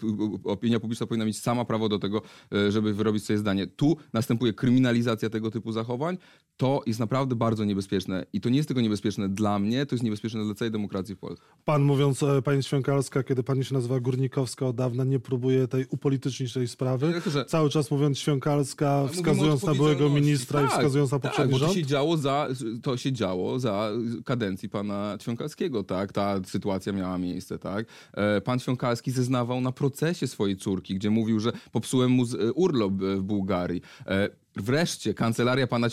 opinia 0.45 0.81
publiczna 0.81 1.07
powinna 1.07 1.25
mieć 1.25 1.39
sama 1.41 1.65
prawo 1.65 1.89
do 1.89 1.99
tego, 1.99 2.23
e, 2.53 2.73
żeby 2.73 2.95
wyrobić 2.95 3.25
sobie 3.25 3.39
zdanie. 3.39 3.67
Tu 3.67 3.97
następuje 4.13 4.53
kryminalizacja 4.53 5.31
tego 5.31 5.51
typu 5.51 5.73
zachowań. 5.73 6.19
To 6.57 6.83
jest 6.87 7.01
naprawdę 7.01 7.37
bardzo 7.37 7.65
niebezpieczne 7.65 8.27
i 8.33 8.41
to 8.41 8.49
nie 8.49 8.57
jest 8.57 8.69
tylko 8.69 8.81
niebezpieczne 8.81 9.29
dla 9.29 9.59
mnie, 9.59 9.87
to 9.87 9.95
jest 9.95 10.03
niebezpieczne 10.05 10.45
dla 10.45 10.55
całej 10.55 10.73
demokracji 10.73 11.15
w 11.15 11.19
Polsce. 11.19 11.45
Pan 11.65 11.83
mówiąc, 11.83 12.23
e, 12.23 12.43
pani 12.43 12.63
Świąkalska, 12.63 13.23
kiedy 13.23 13.43
pani 13.43 13.65
się 13.65 13.75
nazywa 13.75 14.01
Górnikowska 14.01 14.67
od 14.67 14.77
dawna, 14.77 15.05
nie 15.05 15.21
próbuje 15.21 15.69
tej 15.69 15.87
upolitycznić 15.91 16.53
tej 16.53 16.69
sprawy. 16.69 17.13
Cały 17.47 17.71
czas 17.71 17.91
mówiąc 17.91 18.19
Świąkalska, 18.19 19.09
wskazując 19.13 19.63
na 19.63 19.75
byłego 19.75 20.11
ministra 20.11 20.61
i 20.61 20.65
Tak, 20.65 20.73
wskazując 20.73 21.13
na 21.13 21.19
tak, 21.19 21.31
poprzedni 21.31 21.53
to 21.53 21.59
rząd. 21.59 21.73
się 21.73 21.87
działo 21.87 22.17
za, 22.17 22.49
to 22.83 22.97
się 22.97 23.13
działo 23.13 23.34
za 23.59 23.91
kadencji 24.25 24.69
pana 24.69 25.17
Ćwiąkalskiego, 25.21 25.83
tak? 25.85 26.13
Ta 26.13 26.41
sytuacja 26.47 26.93
miała 26.93 27.19
miejsce, 27.19 27.59
tak? 27.59 27.87
E, 28.13 28.41
Pan 28.41 28.59
Ćwiąkalski 28.59 29.11
zeznawał 29.11 29.61
na 29.61 29.73
procesie 29.73 30.27
swojej 30.27 30.57
córki, 30.57 30.95
gdzie 30.95 31.11
mówił, 31.11 31.41
że 31.41 31.53
popsułem 31.73 32.11
mu 32.11 32.25
z- 32.25 32.53
urlop 32.55 32.93
e, 33.03 33.17
w 33.17 33.23
Bułgarii. 33.23 33.83
E, 34.07 34.29
Wreszcie 34.57 35.15
kancelaria 35.15 35.67
pana 35.67 35.91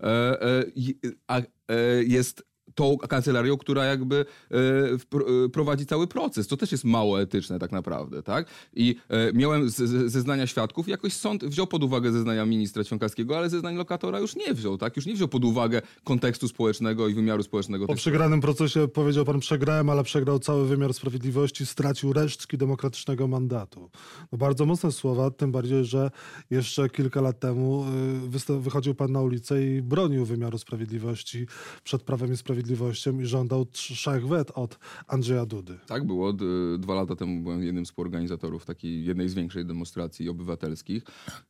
e, 0.00 0.42
e, 0.42 0.64
e, 1.68 2.02
jest 2.04 2.42
tą 2.74 2.98
kancelarią, 2.98 3.56
która 3.56 3.84
jakby 3.84 4.24
e, 4.50 4.54
e, 5.44 5.48
prowadzi 5.48 5.86
cały 5.86 6.06
proces. 6.06 6.46
To 6.46 6.56
też 6.56 6.72
jest 6.72 6.84
mało 6.84 7.20
etyczne 7.20 7.58
tak 7.58 7.72
naprawdę, 7.72 8.22
tak? 8.22 8.46
I 8.74 8.96
e, 9.08 9.32
miałem 9.32 9.70
z- 9.70 9.76
z- 9.76 10.12
zeznania 10.12 10.46
świadków, 10.46 10.88
jakoś 10.88 11.12
sąd 11.12 11.44
wziął 11.44 11.66
pod 11.66 11.84
uwagę 11.84 12.12
zeznania 12.12 12.46
ministra 12.46 12.84
Ćwiąkalskiego, 12.84 13.36
ale 13.38 13.50
zeznań 13.50 13.76
lokatora 13.76 14.18
już 14.20 14.36
nie 14.36 14.54
wziął, 14.54 14.78
tak? 14.78 14.96
Już 14.96 15.06
nie 15.06 15.14
wziął 15.14 15.28
pod 15.28 15.44
uwagę 15.44 15.82
kontekstu 16.04 16.48
społecznego 16.48 17.08
i 17.08 17.14
wymiaru 17.14 17.42
społecznego. 17.42 17.86
Po 17.86 17.94
przegranym 17.94 18.40
procesie 18.40 18.88
powiedział 18.88 19.24
pan, 19.24 19.40
przegrałem, 19.40 19.90
ale 19.90 20.04
przegrał 20.04 20.38
cały 20.38 20.66
wymiar 20.66 20.94
sprawiedliwości, 20.94 21.66
stracił 21.66 22.12
resztki 22.12 22.58
demokratycznego 22.58 23.28
mandatu. 23.28 23.90
No 24.32 24.38
bardzo 24.38 24.66
mocne 24.66 24.92
słowa, 24.92 25.30
tym 25.30 25.52
bardziej, 25.52 25.84
że 25.84 26.10
jeszcze 26.50 26.88
kilka 26.90 27.20
lat 27.20 27.40
temu 27.40 27.84
wychodził 28.60 28.94
pan 28.94 29.12
na 29.12 29.20
ulicę 29.20 29.66
i 29.66 29.82
bronił 29.82 30.24
wymiaru 30.24 30.58
sprawiedliwości 30.58 31.46
przed 31.84 32.02
Prawem 32.02 32.32
i 32.32 32.36
Sprawiedliwością 32.36 32.61
i 33.20 33.26
żądał 33.26 33.66
trzech 33.66 34.28
wet 34.28 34.50
od 34.54 34.78
Andrzeja 35.06 35.46
Dudy. 35.46 35.78
Tak 35.86 36.06
było. 36.06 36.32
Dwa 36.78 36.94
lata 36.94 37.16
temu 37.16 37.42
byłem 37.42 37.62
jednym 37.62 37.86
z 37.86 37.92
współorganizatorów 37.92 38.64
takiej 38.64 39.04
jednej 39.04 39.28
z 39.28 39.34
większych 39.34 39.66
demonstracji 39.66 40.28
obywatelskich. 40.28 41.02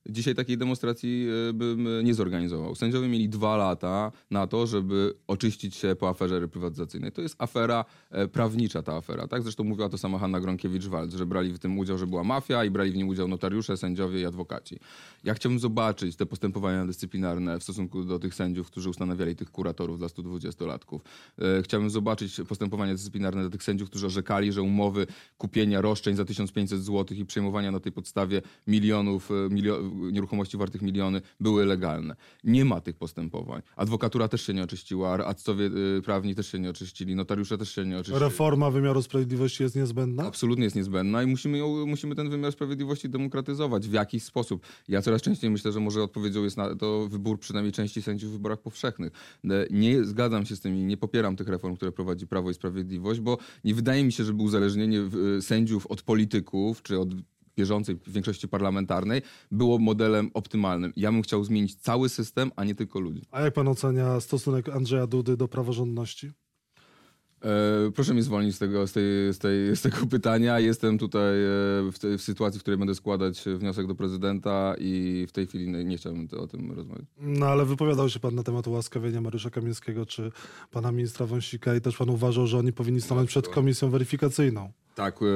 Dzisiaj 0.07 0.35
takiej 0.35 0.59
demonstracji 0.59 1.27
e, 1.49 1.53
bym 1.53 1.89
nie 2.05 2.15
zorganizował. 2.15 2.75
Sędziowie 2.75 3.09
mieli 3.09 3.29
dwa 3.29 3.57
lata 3.57 4.13
na 4.31 4.47
to, 4.47 4.67
żeby 4.67 5.15
oczyścić 5.27 5.77
się 5.77 5.97
po 5.97 6.09
aferze 6.09 6.41
reprywatyzacyjnej. 6.41 7.13
To 7.13 7.23
jest 7.23 7.37
afera 7.39 7.85
e, 8.11 8.29
prawnicza, 8.29 8.83
ta 8.83 8.97
afera. 8.97 9.29
Tak? 9.29 9.43
Zresztą 9.43 9.65
mówiła 9.65 9.89
to 9.89 9.99
sama 9.99 10.19
Hanna 10.19 10.41
Gronkiewicz-Waltz, 10.41 11.17
że 11.17 11.27
brali 11.27 11.53
w 11.53 11.59
tym 11.59 11.79
udział, 11.79 11.99
że 11.99 12.07
była 12.07 12.25
mafia 12.25 12.65
i 12.65 12.71
brali 12.71 12.93
w 12.93 12.97
nim 12.97 13.09
udział 13.09 13.29
notariusze, 13.29 13.77
sędziowie 13.77 14.21
i 14.21 14.25
adwokaci. 14.25 14.79
Ja 15.25 15.35
chciałbym 15.35 15.59
zobaczyć 15.59 16.17
te 16.17 16.27
postępowania 16.27 16.87
dyscyplinarne 16.87 17.59
w 17.59 17.63
stosunku 17.63 18.05
do 18.05 18.19
tych 18.19 18.35
sędziów, 18.35 18.67
którzy 18.67 18.91
ustanawiali 18.91 19.37
tych 19.37 19.51
kuratorów 19.51 19.99
dla 19.99 20.09
120-latków. 20.09 21.01
E, 21.39 21.63
Chciałbym 21.63 21.91
zobaczyć 21.91 22.41
postępowania 22.49 22.93
dyscyplinarne 22.93 23.43
do 23.43 23.51
tych 23.51 23.63
sędziów, 23.63 23.91
którzy 23.91 24.07
orzekali, 24.07 24.53
że 24.53 24.63
umowy 24.63 25.07
kupienia 25.39 25.81
roszczeń 25.81 26.17
za 26.17 26.25
1500 26.25 26.85
zł 26.85 27.17
i 27.17 27.25
przejmowania 27.25 27.71
na 27.71 27.81
tej 27.81 27.93
podstawie 27.93 28.43
milionów 28.67 29.31
e, 29.31 29.55
milio 29.55 29.81
nieruchomości 30.13 30.57
wartych 30.57 30.83
miliony 30.83 31.21
były 31.41 31.67
legalne. 31.67 32.17
Nie 32.45 32.65
ma 32.65 32.81
tych 32.81 32.97
postępowań. 32.97 33.63
Adwokatura 33.77 34.29
też 34.29 34.47
się 34.47 34.55
nie 34.55 34.63
oczyściła, 34.63 35.17
radcowie 35.17 35.71
e, 35.99 36.03
prawni 36.03 36.35
też 36.35 36.53
się 36.53 36.59
nie 36.59 36.71
oczyścili, 36.71 37.15
notariusze 37.15 37.59
też 37.59 37.75
się 37.75 37.85
nie 37.85 37.99
oczyścili. 37.99 38.19
Reforma 38.19 38.71
wymiaru 38.71 39.03
sprawiedliwości 39.03 39.63
jest 39.63 39.77
niezbędna? 39.77 40.27
Absolutnie 40.27 40.65
jest 40.65 40.77
niezbędna 40.77 41.23
i 41.23 41.27
musimy, 41.27 41.59
ją, 41.59 41.87
musimy 41.87 42.15
ten 42.15 42.31
wymiar 42.31 42.53
sprawiedliwości 42.53 43.09
demokratyzować 43.09 43.89
w 43.89 43.93
jakiś 43.93 44.23
sposób. 44.23 44.67
Ja 44.89 45.03
coraz 45.03 45.23
częściej 45.23 45.51
myślę, 45.51 45.73
że 45.73 45.81
może 45.81 46.03
odpowiedzią 46.03 46.45
jest 46.45 46.57
na 46.57 46.77
to 46.77 47.09
wybór 47.09 47.39
przynajmniej 47.41 47.73
części 47.73 48.03
sędziów 48.03 48.31
w 48.31 48.33
wyborach 48.33 48.61
powszechnych. 48.61 49.13
Nie 49.71 50.05
zgadzam 50.05 50.47
się 50.47 50.57
z 50.57 50.61
tym 50.61 50.77
i 50.77 50.85
nie 50.85 50.92
popieram 50.97 51.37
tych 51.37 51.49
reform, 51.49 51.77
które 51.77 51.93
prowadzi 51.93 52.27
Prawo 52.27 52.51
i 52.51 52.55
Sprawiedliwość, 52.55 53.21
bo 53.21 53.39
nie 53.65 53.75
wydaje 53.75 54.05
mi 54.05 54.13
się, 54.13 54.25
żeby 54.25 54.43
uzależnienie 54.43 55.01
e, 55.39 55.43
sędziów 55.43 55.87
od 55.87 56.03
polityków 56.03 56.83
czy 56.83 57.01
od 57.01 57.09
bieżącej 57.57 57.99
większości 58.07 58.49
parlamentarnej 58.49 59.23
było 59.51 59.79
modelem 59.79 60.31
optymalnym. 60.35 60.93
Ja 60.97 61.13
bym 61.13 61.23
chciał 61.23 61.45
zmienić 61.45 61.75
cały 61.75 62.09
system, 62.09 62.51
a 62.57 62.65
nie 62.65 62.75
tylko 62.75 63.01
ludzi. 63.01 63.23
A 63.31 63.41
jak 63.41 63.55
pan 63.55 63.69
ocenia 63.69 64.21
stosunek 64.21 64.69
Andrzeja 64.69 65.07
Dudy 65.07 65.37
do 65.37 65.49
praworządności? 65.49 66.33
E, 67.45 67.91
proszę 67.95 68.15
mnie 68.15 68.23
zwolnić 68.23 68.57
z 68.57 68.59
tego, 68.59 68.87
z, 68.87 68.93
tej, 68.93 69.05
z, 69.33 69.39
tej, 69.39 69.77
z 69.77 69.83
tego 69.83 69.97
pytania. 70.11 70.61
Jestem 70.61 70.99
tutaj 70.99 71.35
e, 71.35 71.91
w, 71.93 71.95
te, 72.01 72.19
w 72.19 72.23
sytuacji, 72.23 72.61
w 72.61 72.63
której 72.63 72.79
będę 72.79 72.95
składać 72.95 73.45
wniosek 73.57 73.87
do 73.87 73.95
prezydenta 73.95 74.75
i 74.79 75.25
w 75.29 75.33
tej 75.33 75.47
chwili 75.47 75.69
nie, 75.69 75.85
nie 75.85 75.97
chciałbym 75.97 76.29
o 76.39 76.47
tym 76.47 76.73
rozmawiać. 76.73 77.05
No 77.21 77.47
ale 77.47 77.65
wypowiadał 77.65 78.09
się 78.09 78.21
pan 78.21 78.35
na 78.35 78.43
temat 78.43 78.67
ułaskawienia 78.67 79.21
Mariusza 79.21 79.51
Kamińskiego 79.51 80.07
czy 80.07 80.33
pana 80.71 80.93
ministra 80.93 81.27
Wąsika 81.27 81.75
i 81.75 81.81
też 81.81 81.97
pan 81.97 82.11
uważał, 82.11 82.47
że 82.47 82.59
oni 82.59 82.73
powinni 82.73 83.01
stanąć 83.01 83.29
przed 83.29 83.49
komisją 83.49 83.91
weryfikacyjną. 83.91 84.73
Tak, 84.95 85.21
e, 85.23 85.27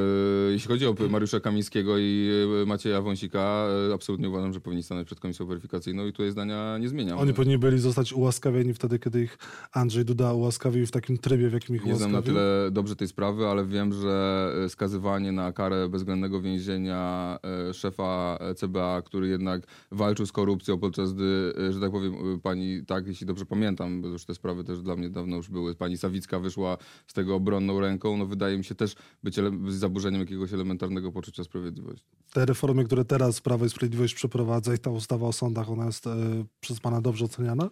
jeśli 0.52 0.68
chodzi 0.68 0.86
o 0.86 0.94
Mariusza 1.10 1.40
Kamińskiego 1.40 1.98
i 1.98 2.28
e, 2.62 2.66
Macieja 2.66 3.02
Wąsika, 3.02 3.66
e, 3.90 3.94
absolutnie 3.94 4.28
uważam, 4.28 4.52
że 4.52 4.60
powinni 4.60 4.82
stanąć 4.82 5.06
przed 5.06 5.20
komisją 5.20 5.46
weryfikacyjną 5.46 6.06
i 6.06 6.12
tutaj 6.12 6.30
zdania 6.30 6.78
nie 6.78 6.88
zmieniam. 6.88 7.18
Oni 7.18 7.34
powinni 7.34 7.58
byli 7.58 7.78
zostać 7.78 8.12
ułaskawieni 8.12 8.74
wtedy, 8.74 8.98
kiedy 8.98 9.22
ich 9.22 9.38
Andrzej 9.72 10.04
Duda 10.04 10.32
ułaskawił 10.32 10.86
w 10.86 10.90
takim 10.90 11.18
trybie, 11.18 11.48
w 11.48 11.52
jakim 11.52 11.76
ich 11.76 11.84
Nie 11.84 11.96
znam 11.96 12.12
ułaskawił. 12.12 12.34
na 12.34 12.40
tyle 12.40 12.70
dobrze 12.70 12.96
tej 12.96 13.08
sprawy, 13.08 13.46
ale 13.46 13.66
wiem, 13.66 13.92
że 13.92 14.52
skazywanie 14.68 15.32
na 15.32 15.52
karę 15.52 15.88
bezwzględnego 15.88 16.40
więzienia 16.40 17.38
szefa 17.72 18.38
CBA, 18.56 19.02
który 19.02 19.28
jednak 19.28 19.62
walczył 19.90 20.26
z 20.26 20.32
korupcją, 20.32 20.78
podczas 20.78 21.12
gdy, 21.12 21.52
że 21.70 21.80
tak 21.80 21.90
powiem, 21.90 22.40
pani, 22.42 22.86
tak, 22.86 23.06
jeśli 23.06 23.26
dobrze 23.26 23.46
pamiętam, 23.46 24.02
bo 24.02 24.08
już 24.08 24.24
te 24.24 24.34
sprawy 24.34 24.64
też 24.64 24.82
dla 24.82 24.96
mnie 24.96 25.10
dawno 25.10 25.36
już 25.36 25.48
były, 25.48 25.74
pani 25.74 25.98
Sawicka 25.98 26.38
wyszła 26.40 26.76
z 27.06 27.12
tego 27.12 27.34
obronną 27.34 27.80
ręką, 27.80 28.16
no 28.16 28.26
wydaje 28.26 28.58
mi 28.58 28.64
się 28.64 28.74
też 28.74 28.94
być 29.22 29.38
z 29.68 29.74
zaburzeniem 29.74 30.20
jakiegoś 30.20 30.52
elementarnego 30.52 31.12
poczucia 31.12 31.44
sprawiedliwości. 31.44 32.06
Te 32.32 32.46
reformy, 32.46 32.84
które 32.84 33.04
teraz 33.04 33.40
Prawo 33.40 33.66
i 33.66 33.70
Sprawiedliwość 33.70 34.14
przeprowadza 34.14 34.74
i 34.74 34.78
ta 34.78 34.90
ustawa 34.90 35.26
o 35.26 35.32
sądach, 35.32 35.70
ona 35.70 35.86
jest 35.86 36.06
e, 36.06 36.16
przez 36.60 36.80
pana 36.80 37.00
dobrze 37.00 37.24
oceniana? 37.24 37.70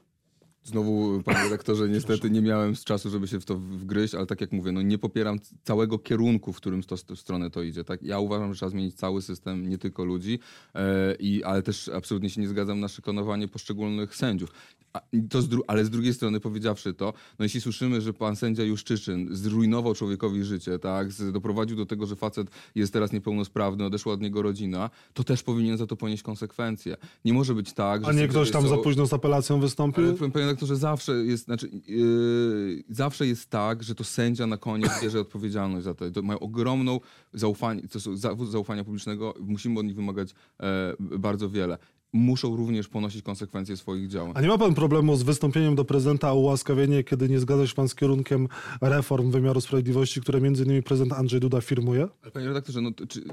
Znowu, 0.65 1.23
panie 1.23 1.43
redaktorze, 1.45 1.89
niestety 1.89 2.31
nie 2.31 2.43
miałem 2.43 2.77
z 2.77 2.85
czasu, 2.85 3.11
żeby 3.11 3.29
się 3.29 3.41
w 3.41 3.45
to 3.45 3.57
wgryźć, 3.59 4.15
ale 4.15 4.27
tak 4.27 4.41
jak 4.41 4.53
mówię, 4.53 4.73
no 4.73 4.83
nie 4.83 4.99
popieram 4.99 5.39
całego 5.63 5.99
kierunku, 5.99 6.53
w 6.53 6.57
którym 6.57 6.83
to, 6.83 6.97
w 6.97 7.21
stronę 7.21 7.51
to 7.51 7.63
idzie. 7.63 7.85
Tak? 7.85 8.03
Ja 8.03 8.19
uważam, 8.19 8.55
że 8.55 8.59
trzeba 8.59 8.71
zmienić 8.71 8.95
cały 8.95 9.23
system, 9.23 9.69
nie 9.69 9.79
tylko 9.79 10.05
ludzi, 10.05 10.39
e, 10.75 11.15
i, 11.15 11.45
ale 11.45 11.63
też 11.63 11.89
absolutnie 11.89 12.31
się 12.31 12.41
nie 12.41 12.49
zgadzam 12.49 12.81
na 12.81 12.89
szykonowanie 12.89 13.49
poszczególnych 13.49 14.17
sędziów. 14.17 14.51
A, 14.93 15.01
to 15.31 15.43
z 15.43 15.49
ale 15.67 15.85
z 15.85 15.91
drugiej 15.91 16.15
strony, 16.15 16.41
powiedziawszy 16.41 16.95
to, 16.95 17.13
no 17.39 17.45
jeśli 17.45 17.61
słyszymy, 17.61 18.01
że 18.01 18.13
pan 18.13 18.37
sędzia 18.37 18.63
Juszczyszyn 18.63 19.29
zrujnował 19.31 19.95
człowiekowi 19.95 20.45
życie, 20.45 20.79
tak, 20.79 21.13
z, 21.13 21.33
doprowadził 21.33 21.77
do 21.77 21.87
tego, 21.87 22.07
że 22.07 22.17
facet 22.17 22.51
jest 22.75 22.93
teraz 22.93 23.13
niepełnosprawny, 23.13 23.85
odeszła 23.85 24.13
od 24.13 24.21
niego 24.21 24.43
rodzina, 24.43 24.91
to 25.15 25.25
też 25.25 25.43
powinien 25.43 25.79
za 25.79 25.87
to 25.87 25.97
ponieść 25.97 26.23
konsekwencje. 26.23 26.97
Nie 27.25 27.33
może 27.33 27.55
być 27.55 27.73
tak, 27.73 28.03
że 28.05 28.09
A 28.09 28.13
nie 28.13 28.29
ktoś 28.29 28.51
tam 28.51 28.63
są- 28.63 28.69
za 28.69 28.77
późno 28.77 29.07
z 29.07 29.13
apelacją 29.13 29.61
wystąpił? 29.61 30.05
ale 30.35 30.54
redaktorze, 30.55 30.77
zawsze 30.77 31.13
jest, 31.13 31.45
znaczy, 31.45 31.71
yy, 31.87 32.85
zawsze 32.89 33.27
jest 33.27 33.51
tak, 33.51 33.83
że 33.83 33.95
to 33.95 34.05
sędzia 34.05 34.47
na 34.47 34.57
koniec 34.57 34.91
bierze 35.03 35.21
odpowiedzialność 35.21 35.85
za 35.85 35.95
to. 35.95 36.11
to 36.11 36.23
mają 36.23 36.39
ogromną 36.39 37.01
zaufanie, 37.33 37.83
to 37.89 38.01
są 38.01 38.17
zaufania 38.47 38.85
publicznego, 38.85 39.35
musimy 39.41 39.81
od 39.81 39.87
nich 39.87 39.97
wymagać 39.97 40.35
e, 40.61 40.95
bardzo 41.01 41.51
wiele. 41.51 41.79
Muszą 42.13 42.57
również 42.57 42.89
ponosić 42.89 43.23
konsekwencje 43.23 43.77
swoich 43.77 44.09
działań. 44.09 44.33
A 44.35 44.41
nie 44.41 44.49
ma 44.49 44.59
pan 44.59 44.75
problemu 44.75 45.17
z 45.17 45.23
wystąpieniem 45.23 45.75
do 45.75 45.85
prezydenta 45.85 46.33
o 46.33 46.37
ułaskawienie, 46.37 47.05
kiedy 47.05 47.29
nie 47.29 47.41
zgadza 47.41 47.67
się 47.67 47.75
pan 47.75 47.89
z 47.89 47.95
kierunkiem 47.95 48.49
reform 48.81 49.31
wymiaru 49.31 49.61
sprawiedliwości, 49.61 50.21
które 50.21 50.41
między 50.41 50.65
innymi 50.65 50.83
prezydent 50.83 51.13
Andrzej 51.13 51.41
Duda 51.41 51.61
firmuje? 51.61 52.09
Ale 52.23 52.31
panie 52.31 52.47
redaktorze, 52.47 52.81
no, 52.81 52.91
czy, 53.09 53.25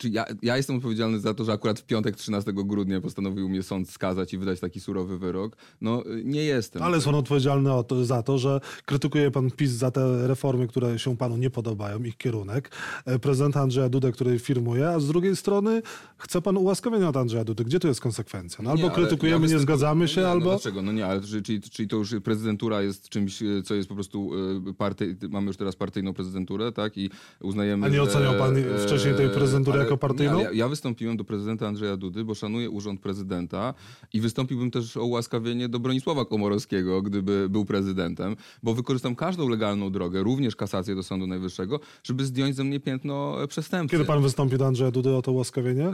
czy 0.00 0.08
ja, 0.08 0.24
ja 0.42 0.56
jestem 0.56 0.76
odpowiedzialny 0.76 1.20
za 1.20 1.34
to, 1.34 1.44
że 1.44 1.52
akurat 1.52 1.80
w 1.80 1.84
piątek 1.84 2.16
13 2.16 2.52
grudnia 2.52 3.00
postanowił 3.00 3.48
mnie 3.48 3.62
sąd 3.62 3.90
skazać 3.90 4.34
i 4.34 4.38
wydać 4.38 4.60
taki 4.60 4.80
surowy 4.80 5.18
wyrok? 5.18 5.56
No 5.80 6.06
y, 6.06 6.22
nie 6.24 6.44
jestem. 6.44 6.82
Ale 6.82 6.94
jest 6.96 7.06
pan 7.06 7.14
odpowiedzialny 7.14 7.70
to, 7.88 8.04
za 8.04 8.22
to, 8.22 8.38
że 8.38 8.60
krytykuje 8.84 9.30
pan 9.30 9.50
PiS 9.50 9.70
za 9.70 9.90
te 9.90 10.28
reformy, 10.28 10.68
które 10.68 10.98
się 10.98 11.16
panu 11.16 11.36
nie 11.36 11.50
podobają, 11.50 12.02
ich 12.02 12.16
kierunek. 12.16 12.70
E, 13.06 13.18
Prezydent 13.18 13.56
Andrzeja 13.56 13.88
Dudę, 13.88 14.12
który 14.12 14.38
firmuje, 14.38 14.88
a 14.88 15.00
z 15.00 15.06
drugiej 15.06 15.36
strony 15.36 15.82
chce 16.18 16.42
pan 16.42 16.56
ułaskawienia 16.56 17.08
od 17.08 17.16
Andrzeja 17.16 17.44
Dudy. 17.44 17.64
Gdzie 17.64 17.80
tu 17.80 17.88
jest 17.88 18.00
konsekwencja? 18.00 18.64
No, 18.64 18.70
albo 18.70 18.82
Nie, 18.82 18.90
krytykujemy, 18.90 19.46
nie 19.48 19.54
występ- 19.54 19.60
zgadzamy 19.62 20.08
się, 20.08 20.20
nie, 20.20 20.28
albo... 20.28 20.44
No 20.44 20.50
dlaczego? 20.50 20.82
No 20.82 20.92
nie, 20.92 21.06
ale 21.06 21.20
czy- 21.20 21.42
czyli, 21.42 21.60
czyli 21.60 21.88
to 21.88 21.96
już 21.96 22.14
prezydentura 22.24 22.82
jest 22.82 23.08
czymś, 23.08 23.42
e, 23.42 23.62
co 23.64 23.74
jest 23.74 23.88
po 23.88 23.94
prostu 23.94 24.30
e, 24.68 24.74
party, 24.74 25.16
mamy 25.30 25.46
już 25.46 25.56
teraz 25.56 25.76
partyjną 25.76 26.14
prezydenturę, 26.14 26.72
tak? 26.72 26.98
I 26.98 27.10
uznajemy, 27.40 27.86
A 27.86 27.88
nie 27.88 28.02
oceniał 28.02 28.34
pan 28.34 28.56
e, 28.56 28.78
wcześniej 28.78 29.14
tej 29.14 29.28
prezydentury 29.30 29.80
ale- 29.80 29.89
partyjną? 29.96 30.40
Ja, 30.40 30.52
ja 30.52 30.68
wystąpiłem 30.68 31.16
do 31.16 31.24
prezydenta 31.24 31.68
Andrzeja 31.68 31.96
Dudy, 31.96 32.24
bo 32.24 32.34
szanuję 32.34 32.70
urząd 32.70 33.00
prezydenta 33.00 33.74
i 34.12 34.20
wystąpiłbym 34.20 34.70
też 34.70 34.96
o 34.96 35.04
ułaskawienie 35.04 35.68
do 35.68 35.80
Bronisława 35.80 36.24
Komorowskiego, 36.24 37.02
gdyby 37.02 37.48
był 37.48 37.64
prezydentem, 37.64 38.36
bo 38.62 38.74
wykorzystam 38.74 39.16
każdą 39.16 39.48
legalną 39.48 39.92
drogę, 39.92 40.22
również 40.22 40.56
kasację 40.56 40.94
do 40.94 41.02
Sądu 41.02 41.26
Najwyższego, 41.26 41.80
żeby 42.02 42.24
zdjąć 42.24 42.56
ze 42.56 42.64
mnie 42.64 42.80
piętno 42.80 43.36
przestępcy. 43.48 43.92
Kiedy 43.96 44.04
pan 44.04 44.22
wystąpi 44.22 44.58
do 44.58 44.66
Andrzeja 44.66 44.90
Dudy 44.90 45.16
o 45.16 45.22
to 45.22 45.32
ułaskawienie? 45.32 45.84
E, 45.84 45.92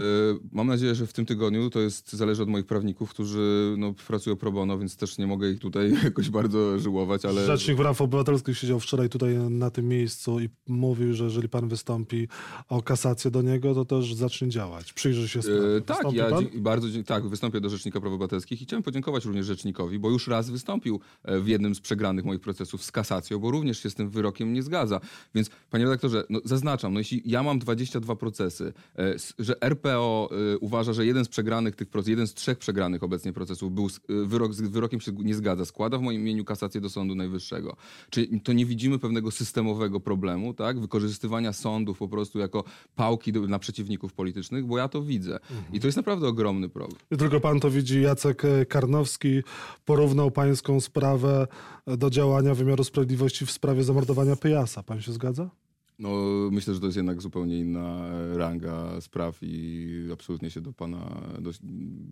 Mam 0.52 0.66
nadzieję, 0.66 0.94
że 0.94 1.06
w 1.06 1.12
tym 1.12 1.26
tygodniu 1.26 1.70
to 1.70 1.80
jest 1.80 2.12
zależy 2.12 2.42
od 2.42 2.48
moich 2.48 2.66
prawników, 2.66 3.10
którzy 3.10 3.74
no, 3.78 3.94
pracują 4.06 4.36
pro 4.36 4.52
bono, 4.52 4.78
więc 4.78 4.96
też 4.96 5.18
nie 5.18 5.26
mogę 5.26 5.50
ich 5.50 5.60
tutaj 5.60 5.92
jakoś 6.04 6.30
bardzo 6.30 6.78
żyłować, 6.78 7.24
ale 7.24 7.46
Rzecznik 7.46 7.76
Praw 7.76 8.00
Obywatelskich 8.00 8.58
siedział 8.58 8.80
wczoraj 8.80 9.08
tutaj 9.08 9.36
na 9.50 9.70
tym 9.70 9.88
miejscu 9.88 10.40
i 10.40 10.48
mówił, 10.68 11.14
że 11.14 11.24
jeżeli 11.24 11.48
pan 11.48 11.68
wystąpi 11.68 12.28
o 12.68 12.82
kasację 12.82 13.30
do 13.30 13.42
niego, 13.42 13.74
to 13.74 13.84
też 13.87 14.14
zacznie 14.14 14.49
działać. 14.49 14.93
Przyjrzy 14.93 15.28
się 15.28 15.43
sprawie. 15.43 15.76
E, 15.76 15.81
tak, 15.81 16.12
ja 16.12 16.31
pan? 16.31 16.47
bardzo 16.55 16.88
tak, 17.07 17.28
wystąpię 17.28 17.61
do 17.61 17.69
Rzecznika 17.69 18.00
Praw 18.00 18.12
Obywatelskich 18.12 18.62
i 18.62 18.64
chciałem 18.64 18.83
podziękować 18.83 19.25
również 19.25 19.47
Rzecznikowi, 19.47 19.99
bo 19.99 20.11
już 20.11 20.28
raz 20.28 20.50
wystąpił 20.50 21.00
e, 21.25 21.40
w 21.40 21.49
jednym 21.49 21.75
z 21.75 21.81
przegranych 21.81 22.25
moich 22.25 22.40
procesów 22.40 22.85
z 22.85 22.93
kasacją, 22.93 23.38
bo 23.38 23.50
również 23.50 23.83
się 23.83 23.90
z 23.90 23.95
tym 23.95 24.11
wyrokiem 24.11 24.52
nie 24.52 24.62
zgadza. 24.62 25.00
Więc, 25.35 25.50
panie 25.71 25.85
redaktorze, 25.85 26.25
no, 26.31 26.40
zaznaczam, 26.45 26.93
no, 26.93 27.00
jeśli 27.00 27.23
ja 27.25 27.43
mam 27.43 27.59
22 27.59 28.16
procesy, 28.16 28.73
e, 28.99 29.14
że 29.38 29.61
RPO 29.61 30.31
e, 30.55 30.59
uważa, 30.59 30.93
że 30.93 31.07
jeden 31.07 31.25
z 31.25 31.28
przegranych 31.28 31.76
tych 31.76 31.88
procesów, 31.88 32.11
jeden 32.11 32.27
z 32.27 32.35
trzech 32.35 32.59
przegranych 32.59 33.03
obecnie 33.03 33.33
procesów 33.33 33.72
był, 33.72 33.88
wyrok 34.09 34.55
z 34.55 34.61
wyrokiem 34.61 35.01
się 35.01 35.12
nie 35.12 35.35
zgadza, 35.35 35.64
składa 35.64 35.99
w 35.99 36.03
moim 36.03 36.20
imieniu 36.20 36.44
kasację 36.44 36.81
do 36.81 36.90
Sądu 36.90 37.14
Najwyższego. 37.14 37.77
Czy 38.11 38.40
to 38.44 38.53
nie 38.53 38.66
widzimy 38.66 38.99
pewnego 38.99 39.31
systemowego 39.31 40.01
problemu, 40.01 40.55
tak? 40.55 40.81
Wykorzystywania 40.81 41.53
sądów 41.53 41.99
po 41.99 42.09
prostu 42.09 42.38
jako 42.38 42.64
pałki 42.96 43.33
do, 43.33 43.40
na 43.40 43.59
przeciwników 43.76 44.12
politycznych, 44.12 44.66
bo 44.66 44.78
ja 44.78 44.88
to 44.88 45.02
widzę. 45.02 45.38
I 45.72 45.80
to 45.80 45.86
jest 45.86 45.96
naprawdę 45.96 46.28
ogromny 46.28 46.68
problem. 46.68 46.98
Nie 47.10 47.18
tylko 47.18 47.40
pan 47.40 47.60
to 47.60 47.70
widzi, 47.70 48.02
Jacek 48.02 48.44
e, 48.44 48.66
Karnowski 48.66 49.42
porównał 49.84 50.30
pańską 50.30 50.80
sprawę 50.80 51.46
do 51.86 52.10
działania 52.10 52.54
wymiaru 52.54 52.84
sprawiedliwości 52.84 53.46
w 53.46 53.50
sprawie 53.50 53.84
zamordowania 53.84 54.36
Pyjasa. 54.36 54.82
Pan 54.82 55.02
się 55.02 55.12
zgadza? 55.12 55.50
No, 55.98 56.11
myślę, 56.50 56.74
że 56.74 56.80
to 56.80 56.87
jest 56.87 56.96
jednak 56.96 57.22
zupełnie 57.22 57.59
inna 57.59 58.09
e, 58.09 58.38
ranga 58.38 59.00
spraw 59.00 59.38
i 59.42 60.09
absolutnie 60.12 60.50
się 60.50 60.61
do 60.61 60.72
pana, 60.72 61.20
do 61.38 61.50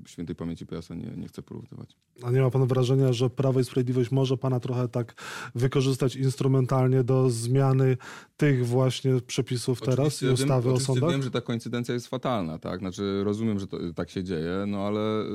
świętej 0.06 0.36
pamięci 0.36 0.66
Pejasa 0.66 0.94
nie, 0.94 1.12
nie 1.16 1.28
chcę 1.28 1.42
porównywać. 1.42 1.96
A 2.22 2.30
nie 2.30 2.40
ma 2.40 2.50
pan 2.50 2.66
wrażenia, 2.66 3.12
że 3.12 3.30
Prawo 3.30 3.60
i 3.60 3.64
Sprawiedliwość 3.64 4.10
może 4.10 4.36
pana 4.36 4.60
trochę 4.60 4.88
tak 4.88 5.14
wykorzystać 5.54 6.16
instrumentalnie 6.16 7.04
do 7.04 7.30
zmiany 7.30 7.96
tych 8.36 8.66
właśnie 8.66 9.20
przepisów 9.26 9.80
teraz 9.80 9.98
Oczywiście 9.98 10.26
i 10.26 10.30
ustawy 10.30 10.68
wiem, 10.68 10.76
o 10.76 10.80
sądach? 10.80 11.10
wiem, 11.10 11.22
że 11.22 11.30
ta 11.30 11.40
koincydencja 11.40 11.94
jest 11.94 12.08
fatalna, 12.08 12.58
tak? 12.58 12.80
Znaczy 12.80 13.24
rozumiem, 13.24 13.58
że 13.58 13.66
to, 13.66 13.78
tak 13.94 14.10
się 14.10 14.24
dzieje, 14.24 14.64
no 14.66 14.78
ale 14.78 15.22
y, 15.22 15.26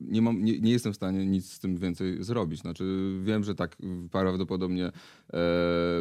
nie, 0.00 0.22
mam, 0.22 0.44
nie, 0.44 0.60
nie 0.60 0.72
jestem 0.72 0.92
w 0.92 0.96
stanie 0.96 1.26
nic 1.26 1.52
z 1.52 1.58
tym 1.58 1.76
więcej 1.76 2.24
zrobić. 2.24 2.60
Znaczy 2.60 3.18
wiem, 3.22 3.44
że 3.44 3.54
tak 3.54 3.76
prawdopodobnie 4.10 4.86
e, 4.86 4.92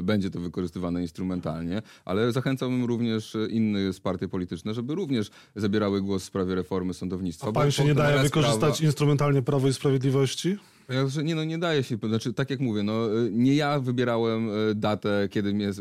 będzie 0.03 0.29
to 0.29 0.39
wykorzystywane 0.39 1.01
instrumentalnie, 1.01 1.81
ale 2.05 2.31
zachęcałbym 2.31 2.85
również 2.85 3.37
inne 3.49 3.79
partie 4.03 4.27
polityczne, 4.27 4.73
żeby 4.73 4.95
również 4.95 5.29
zabierały 5.55 6.01
głos 6.01 6.23
w 6.23 6.25
sprawie 6.25 6.55
reformy 6.55 6.93
sądownictwa. 6.93 7.47
A 7.47 7.51
pan 7.51 7.71
się 7.71 7.83
nie 7.85 7.95
daje 7.95 8.19
wykorzystać 8.23 8.73
sprawa- 8.75 8.85
instrumentalnie 8.85 9.41
Prawo 9.41 9.67
i 9.67 9.73
Sprawiedliwości? 9.73 10.57
Nie, 11.23 11.35
no 11.35 11.43
nie 11.43 11.57
daje 11.57 11.83
się, 11.83 11.97
znaczy 12.07 12.33
tak 12.33 12.49
jak 12.49 12.59
mówię, 12.59 12.83
no 12.83 13.17
y, 13.17 13.29
nie 13.31 13.55
ja 13.55 13.79
wybierałem 13.79 14.49
y, 14.49 14.75
datę, 14.75 15.27
kiedy 15.31 15.53
mnie 15.53 15.71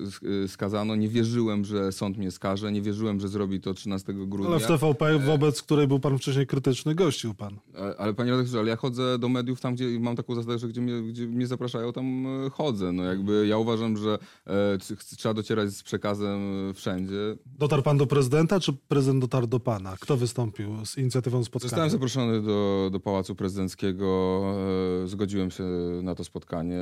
y, 0.45 0.49
skazano, 0.49 0.97
nie 0.97 1.09
wierzyłem, 1.09 1.65
że 1.65 1.93
sąd 1.93 2.19
mnie 2.19 2.31
skaże, 2.31 2.73
nie 2.73 2.83
wierzyłem, 2.83 3.21
że 3.21 3.29
zrobi 3.29 3.61
to 3.61 3.75
13 3.75 4.13
grudnia. 4.15 4.51
Ale 4.51 4.61
w 4.61 4.67
TVP, 4.67 5.19
wobec 5.19 5.63
której 5.63 5.87
był 5.87 6.01
pan 6.01 6.19
wcześniej 6.19 6.47
krytyczny, 6.47 6.95
gościł 6.95 7.35
pan. 7.35 7.59
Ale, 7.75 7.95
ale 7.99 8.15
panie 8.15 8.31
redaktorze, 8.31 8.59
ale 8.59 8.69
ja 8.69 8.77
chodzę 8.77 9.19
do 9.19 9.29
mediów 9.29 9.61
tam, 9.61 9.75
gdzie 9.75 10.01
mam 10.01 10.17
taką 10.17 10.35
zasadę, 10.35 10.59
że 10.59 10.69
gdzie 10.69 10.81
mnie, 10.81 11.03
gdzie 11.03 11.27
mnie 11.27 11.47
zapraszają, 11.47 11.93
tam 11.93 12.27
e, 12.27 12.51
chodzę. 12.51 12.93
No 12.93 13.05
jakby 13.05 13.47
ja 13.47 13.59
uważam, 13.59 13.97
że 13.97 14.19
e, 14.47 14.79
trzeba 15.17 15.35
docierać 15.35 15.71
z 15.71 15.83
przekazem 15.83 16.71
e, 16.71 16.75
wszędzie. 16.75 17.37
Dotarł 17.59 17.83
pan 17.83 17.99
do 17.99 18.07
prezydenta, 18.07 18.61
czy 18.61 18.73
prezydent 18.73 19.21
dotarł 19.21 19.47
do 19.47 19.61
pana? 19.61 19.97
Kto 20.01 20.17
wystąpił 20.17 20.87
z 20.87 20.99
inicjatywą 20.99 21.45
spotkania? 21.45 21.69
Zostałem 21.69 21.91
zaproszony 21.91 22.43
do, 22.43 22.89
do 22.93 23.01
Pałacu 23.01 23.35
Prezydenckiego, 23.35 24.43
e, 24.57 24.96
zgodziłem 25.05 25.51
się 25.51 25.65
na 26.03 26.15
to 26.15 26.25
spotkanie. 26.25 26.81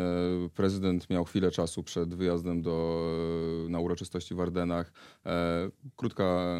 Prezydent 0.55 1.11
miał 1.11 1.25
chwilę 1.25 1.51
czasu 1.51 1.83
przed 1.83 2.15
wyjazdem 2.15 2.63
do, 2.63 3.07
e, 3.67 3.69
na 3.69 3.81
uroczystości 3.81 4.35
w 4.35 4.41
Ardenach. 4.41 4.93
E, 5.27 5.71
krótka, 5.97 6.57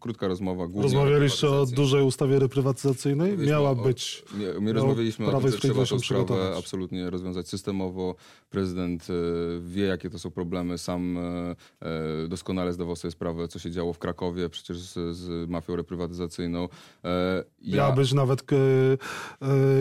krótka 0.00 0.28
rozmowa. 0.28 0.66
Rozmawialiście 0.82 1.48
o 1.48 1.66
dużej 1.66 2.02
ustawie 2.02 2.38
reprywatyzacyjnej? 2.38 3.38
Miała 3.38 3.74
być. 3.74 4.24
My 4.34 4.60
Miało 4.60 4.72
rozmawialiśmy 4.72 5.26
o 5.26 5.40
tym, 5.40 5.50
że 5.50 5.58
trzeba 5.58 5.84
tę 5.84 5.98
sprawę 5.98 6.54
absolutnie 6.58 7.10
rozwiązać 7.10 7.48
systemowo. 7.48 8.14
Prezydent 8.50 9.06
e, 9.10 9.12
wie, 9.60 9.84
jakie 9.84 10.10
to 10.10 10.18
są 10.18 10.30
problemy. 10.30 10.78
Sam 10.78 11.18
doskonale 12.28 12.72
zdawał 12.72 12.96
sobie 12.96 13.12
sprawę, 13.12 13.48
co 13.48 13.58
się 13.58 13.70
działo 13.70 13.92
w 13.92 13.98
Krakowie, 13.98 14.48
przecież 14.48 14.78
z, 14.78 15.16
z 15.16 15.50
mafią 15.50 15.76
reprywatyzacyjną. 15.76 16.68
E, 17.04 17.44
Miała 17.62 17.92
być 17.92 18.12
nawet 18.12 18.42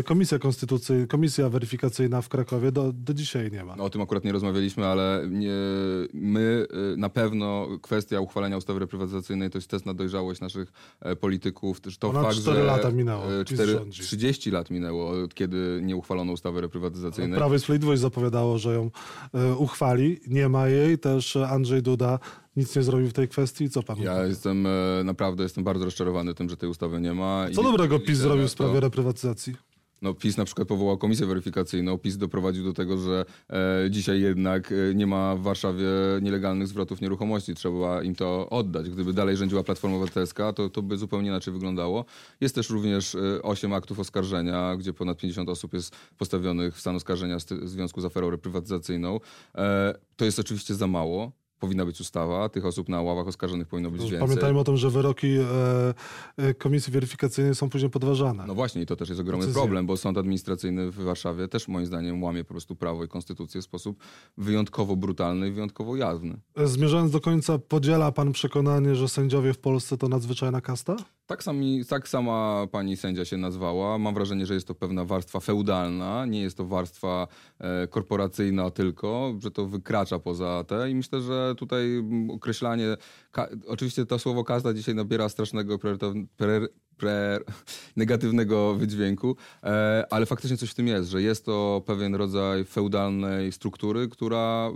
komisja 0.05 0.39
konstytucyjna, 0.39 1.07
komisja 1.15 1.49
weryfikacyjna 1.49 2.21
w 2.21 2.29
Krakowie, 2.29 2.71
do, 2.71 2.91
do 2.93 3.13
dzisiaj 3.13 3.51
nie 3.51 3.63
ma. 3.63 3.75
No, 3.75 3.83
o 3.83 3.89
tym 3.89 4.01
akurat 4.01 4.23
nie 4.23 4.31
rozmawialiśmy, 4.31 4.85
ale 4.85 5.27
nie, 5.29 5.51
my 6.13 6.67
y, 6.93 6.97
na 6.97 7.09
pewno 7.09 7.67
kwestia 7.81 8.19
uchwalenia 8.19 8.57
ustawy 8.57 8.79
reprywatyzacyjnej 8.79 9.49
to 9.49 9.57
jest 9.57 9.67
test 9.67 9.85
na 9.85 9.93
dojrzałość 9.93 10.41
naszych 10.41 10.71
e, 11.01 11.15
polityków. 11.15 11.81
To 11.81 12.07
Ponad 12.07 12.23
fakt, 12.23 12.37
cztery 12.37 12.57
że 12.57 12.63
lata 12.63 12.91
minęło, 12.91 13.23
e, 13.41 13.45
PiS 13.45 13.59
cztery- 13.59 13.71
rządzi. 13.71 14.01
30 14.01 14.51
lat 14.51 14.69
minęło, 14.69 15.09
od 15.23 15.33
kiedy 15.33 15.79
nie 15.83 15.95
uchwalono 15.95 16.33
ustawy 16.33 16.61
reprywatyzacyjnej. 16.61 17.37
Prawo 17.37 17.55
i 17.55 17.59
Sprawiedliwość 17.59 18.01
zapowiadało, 18.01 18.57
że 18.57 18.73
ją 18.73 18.91
e, 19.33 19.53
uchwali. 19.55 20.19
Nie 20.27 20.49
ma 20.49 20.67
jej. 20.67 20.97
Też 20.99 21.35
e, 21.35 21.47
Andrzej 21.49 21.81
Duda 21.83 22.19
nic 22.55 22.75
nie 22.75 22.83
zrobił 22.83 23.07
w 23.09 23.13
tej 23.13 23.27
kwestii. 23.27 23.69
Co 23.69 23.83
pan 23.83 23.97
Ja 23.99 24.25
jestem 24.25 24.65
e, 24.67 25.03
naprawdę 25.03 25.43
jestem 25.43 25.63
bardzo 25.63 25.85
rozczarowany 25.85 26.33
tym, 26.33 26.49
że 26.49 26.57
tej 26.57 26.69
ustawy 26.69 27.01
nie 27.01 27.13
ma. 27.13 27.45
Co 27.53 27.61
I- 27.61 27.63
dobrego 27.63 27.95
i 27.95 27.99
PiS 27.99 28.17
że 28.17 28.23
zrobił 28.23 28.47
w 28.47 28.51
sprawie 28.51 28.79
reprywatyzacji? 28.79 29.55
No, 30.05 30.13
PiS 30.13 30.37
na 30.37 30.45
przykład 30.45 30.67
powołał 30.67 30.97
komisję 30.97 31.25
weryfikacyjną. 31.25 31.97
PiS 31.97 32.17
doprowadził 32.17 32.63
do 32.63 32.73
tego, 32.73 32.97
że 32.97 33.25
e, 33.49 33.91
dzisiaj 33.91 34.21
jednak 34.21 34.71
e, 34.71 34.95
nie 34.95 35.07
ma 35.07 35.35
w 35.35 35.41
Warszawie 35.41 35.85
nielegalnych 36.21 36.67
zwrotów 36.67 37.01
nieruchomości. 37.01 37.55
Trzeba 37.55 38.03
im 38.03 38.15
to 38.15 38.49
oddać. 38.49 38.89
Gdyby 38.89 39.13
dalej 39.13 39.37
rządziła 39.37 39.63
Platforma 39.63 39.97
Obywatelska, 39.97 40.53
to, 40.53 40.69
to 40.69 40.81
by 40.81 40.97
zupełnie 40.97 41.29
inaczej 41.29 41.53
wyglądało. 41.53 42.05
Jest 42.41 42.55
też 42.55 42.69
również 42.69 43.15
e, 43.15 43.41
8 43.41 43.73
aktów 43.73 43.99
oskarżenia, 43.99 44.75
gdzie 44.75 44.93
ponad 44.93 45.17
50 45.17 45.49
osób 45.49 45.73
jest 45.73 45.95
postawionych 46.17 46.75
w 46.75 46.79
stan 46.79 46.95
oskarżenia 46.95 47.37
w 47.39 47.69
związku 47.69 48.01
z 48.01 48.05
aferą 48.05 48.29
reprywatyzacyjną. 48.29 49.19
E, 49.55 49.93
to 50.15 50.25
jest 50.25 50.39
oczywiście 50.39 50.75
za 50.75 50.87
mało. 50.87 51.31
Powinna 51.59 51.85
być 51.85 52.01
ustawa. 52.01 52.49
Tych 52.49 52.65
osób 52.65 52.89
na 52.89 53.01
ławach 53.01 53.27
oskarżonych 53.27 53.67
powinno 53.67 53.91
być 53.91 54.01
więcej. 54.01 54.19
Pamiętajmy 54.19 54.59
o 54.59 54.63
tym, 54.63 54.77
że 54.77 54.89
wyroki 54.89 55.27
e, 55.27 55.43
e, 56.37 56.53
komisji 56.53 56.93
weryfikacyjnej 56.93 57.55
są 57.55 57.69
później 57.69 57.91
podważane. 57.91 58.43
No 58.47 58.55
właśnie, 58.55 58.81
i 58.81 58.85
to 58.85 58.95
też 58.95 59.09
jest 59.09 59.21
ogromny 59.21 59.45
Decyzje. 59.45 59.61
problem, 59.61 59.85
bo 59.85 59.97
sąd 59.97 60.17
administracyjny 60.17 60.91
w 60.91 60.95
Warszawie 60.95 61.47
też 61.47 61.67
moim 61.67 61.85
zdaniem 61.85 62.23
łamie 62.23 62.43
po 62.43 62.53
prostu 62.53 62.75
prawo 62.75 63.03
i 63.03 63.07
konstytucję 63.07 63.61
w 63.61 63.63
sposób 63.63 63.97
wyjątkowo 64.37 64.95
brutalny 64.95 65.47
i 65.47 65.51
wyjątkowo 65.51 65.95
jawny. 65.95 66.37
E, 66.55 66.67
Zmierzając 66.67 67.11
do 67.11 67.21
końca, 67.21 67.59
podziela 67.59 68.11
pan 68.11 68.31
przekonanie, 68.31 68.95
że 68.95 69.07
sędziowie 69.09 69.53
w 69.53 69.57
Polsce 69.57 69.97
to 69.97 70.07
nadzwyczajna 70.07 70.61
kasta? 70.61 70.95
Tak, 71.27 71.43
sami, 71.43 71.85
tak 71.85 72.07
sama 72.07 72.67
pani 72.71 72.97
sędzia 72.97 73.25
się 73.25 73.37
nazwała. 73.37 73.97
Mam 73.97 74.13
wrażenie, 74.13 74.45
że 74.45 74.53
jest 74.53 74.67
to 74.67 74.75
pewna 74.75 75.05
warstwa 75.05 75.39
feudalna, 75.39 76.25
nie 76.25 76.41
jest 76.41 76.57
to 76.57 76.65
warstwa 76.65 77.27
e, 77.59 77.87
korporacyjna 77.87 78.71
tylko, 78.71 79.35
że 79.39 79.51
to 79.51 79.65
wykracza 79.65 80.19
poza 80.19 80.63
te 80.67 80.91
i 80.91 80.95
myślę, 80.95 81.21
że 81.21 81.55
tutaj 81.57 81.97
mm, 81.97 82.29
określanie, 82.29 82.97
ka, 83.31 83.47
oczywiście 83.67 84.05
to 84.05 84.19
słowo 84.19 84.43
kasta 84.43 84.73
dzisiaj 84.73 84.95
nabiera 84.95 85.29
strasznego 85.29 85.79
negatywnego 87.95 88.75
wydźwięku, 88.75 89.35
e, 89.63 90.05
ale 90.09 90.25
faktycznie 90.25 90.57
coś 90.57 90.69
w 90.69 90.75
tym 90.75 90.87
jest, 90.87 91.09
że 91.09 91.21
jest 91.21 91.45
to 91.45 91.83
pewien 91.85 92.15
rodzaj 92.15 92.65
feudalnej 92.65 93.51
struktury, 93.51 94.07
która 94.07 94.69
e, 94.69 94.71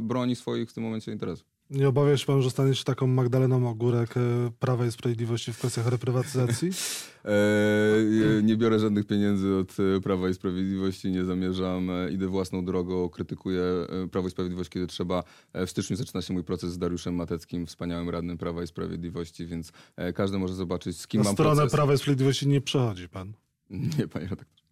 broni 0.00 0.36
swoich 0.36 0.70
w 0.70 0.72
tym 0.72 0.84
momencie 0.84 1.12
interesów. 1.12 1.53
Nie 1.70 1.88
obawia 1.88 2.16
się 2.16 2.26
pan, 2.26 2.42
że 2.42 2.50
stanie 2.50 2.74
się 2.74 2.84
taką 2.84 3.06
Magdaleną 3.06 3.68
Ogórek 3.68 4.16
e, 4.16 4.20
Prawa 4.58 4.86
i 4.86 4.92
Sprawiedliwości 4.92 5.52
w 5.52 5.58
kwestiach 5.58 5.86
reprywatyzacji? 5.86 6.70
E, 7.24 8.42
nie 8.42 8.56
biorę 8.56 8.78
żadnych 8.78 9.06
pieniędzy 9.06 9.54
od 9.54 9.76
e, 9.96 10.00
Prawa 10.00 10.28
i 10.28 10.34
Sprawiedliwości, 10.34 11.10
nie 11.10 11.24
zamierzam, 11.24 11.90
idę 12.12 12.26
własną 12.26 12.64
drogą, 12.64 13.08
krytykuję 13.08 13.62
Prawo 14.10 14.28
i 14.28 14.30
Sprawiedliwość, 14.30 14.70
kiedy 14.70 14.86
trzeba. 14.86 15.24
W 15.54 15.70
styczniu 15.70 15.96
zaczyna 15.96 16.22
się 16.22 16.34
mój 16.34 16.44
proces 16.44 16.72
z 16.72 16.78
Dariuszem 16.78 17.14
Mateckim, 17.14 17.66
wspaniałym 17.66 18.10
radnym 18.10 18.38
Prawa 18.38 18.62
i 18.62 18.66
Sprawiedliwości, 18.66 19.46
więc 19.46 19.72
każdy 20.14 20.38
może 20.38 20.54
zobaczyć, 20.54 21.00
z 21.00 21.06
kim 21.06 21.20
Na 21.20 21.24
mam 21.24 21.34
stronę 21.34 21.56
proces. 21.56 21.72
Prawa 21.72 21.94
i 21.94 21.98
Sprawiedliwości 21.98 22.48
nie 22.48 22.60
przechodzi 22.60 23.08
pan. 23.08 23.32
Nie, 23.98 24.08
panie 24.08 24.26
redaktorze. 24.26 24.64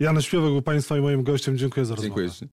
Jan 0.00 0.22
Śpiewek 0.22 0.50
był 0.50 0.62
państwa 0.62 0.98
i 0.98 1.00
moim 1.00 1.22
gościem. 1.22 1.58
Dziękuję 1.58 1.86
za 1.86 1.94
rozmowę. 1.94 2.22
Dziękuję. 2.22 2.48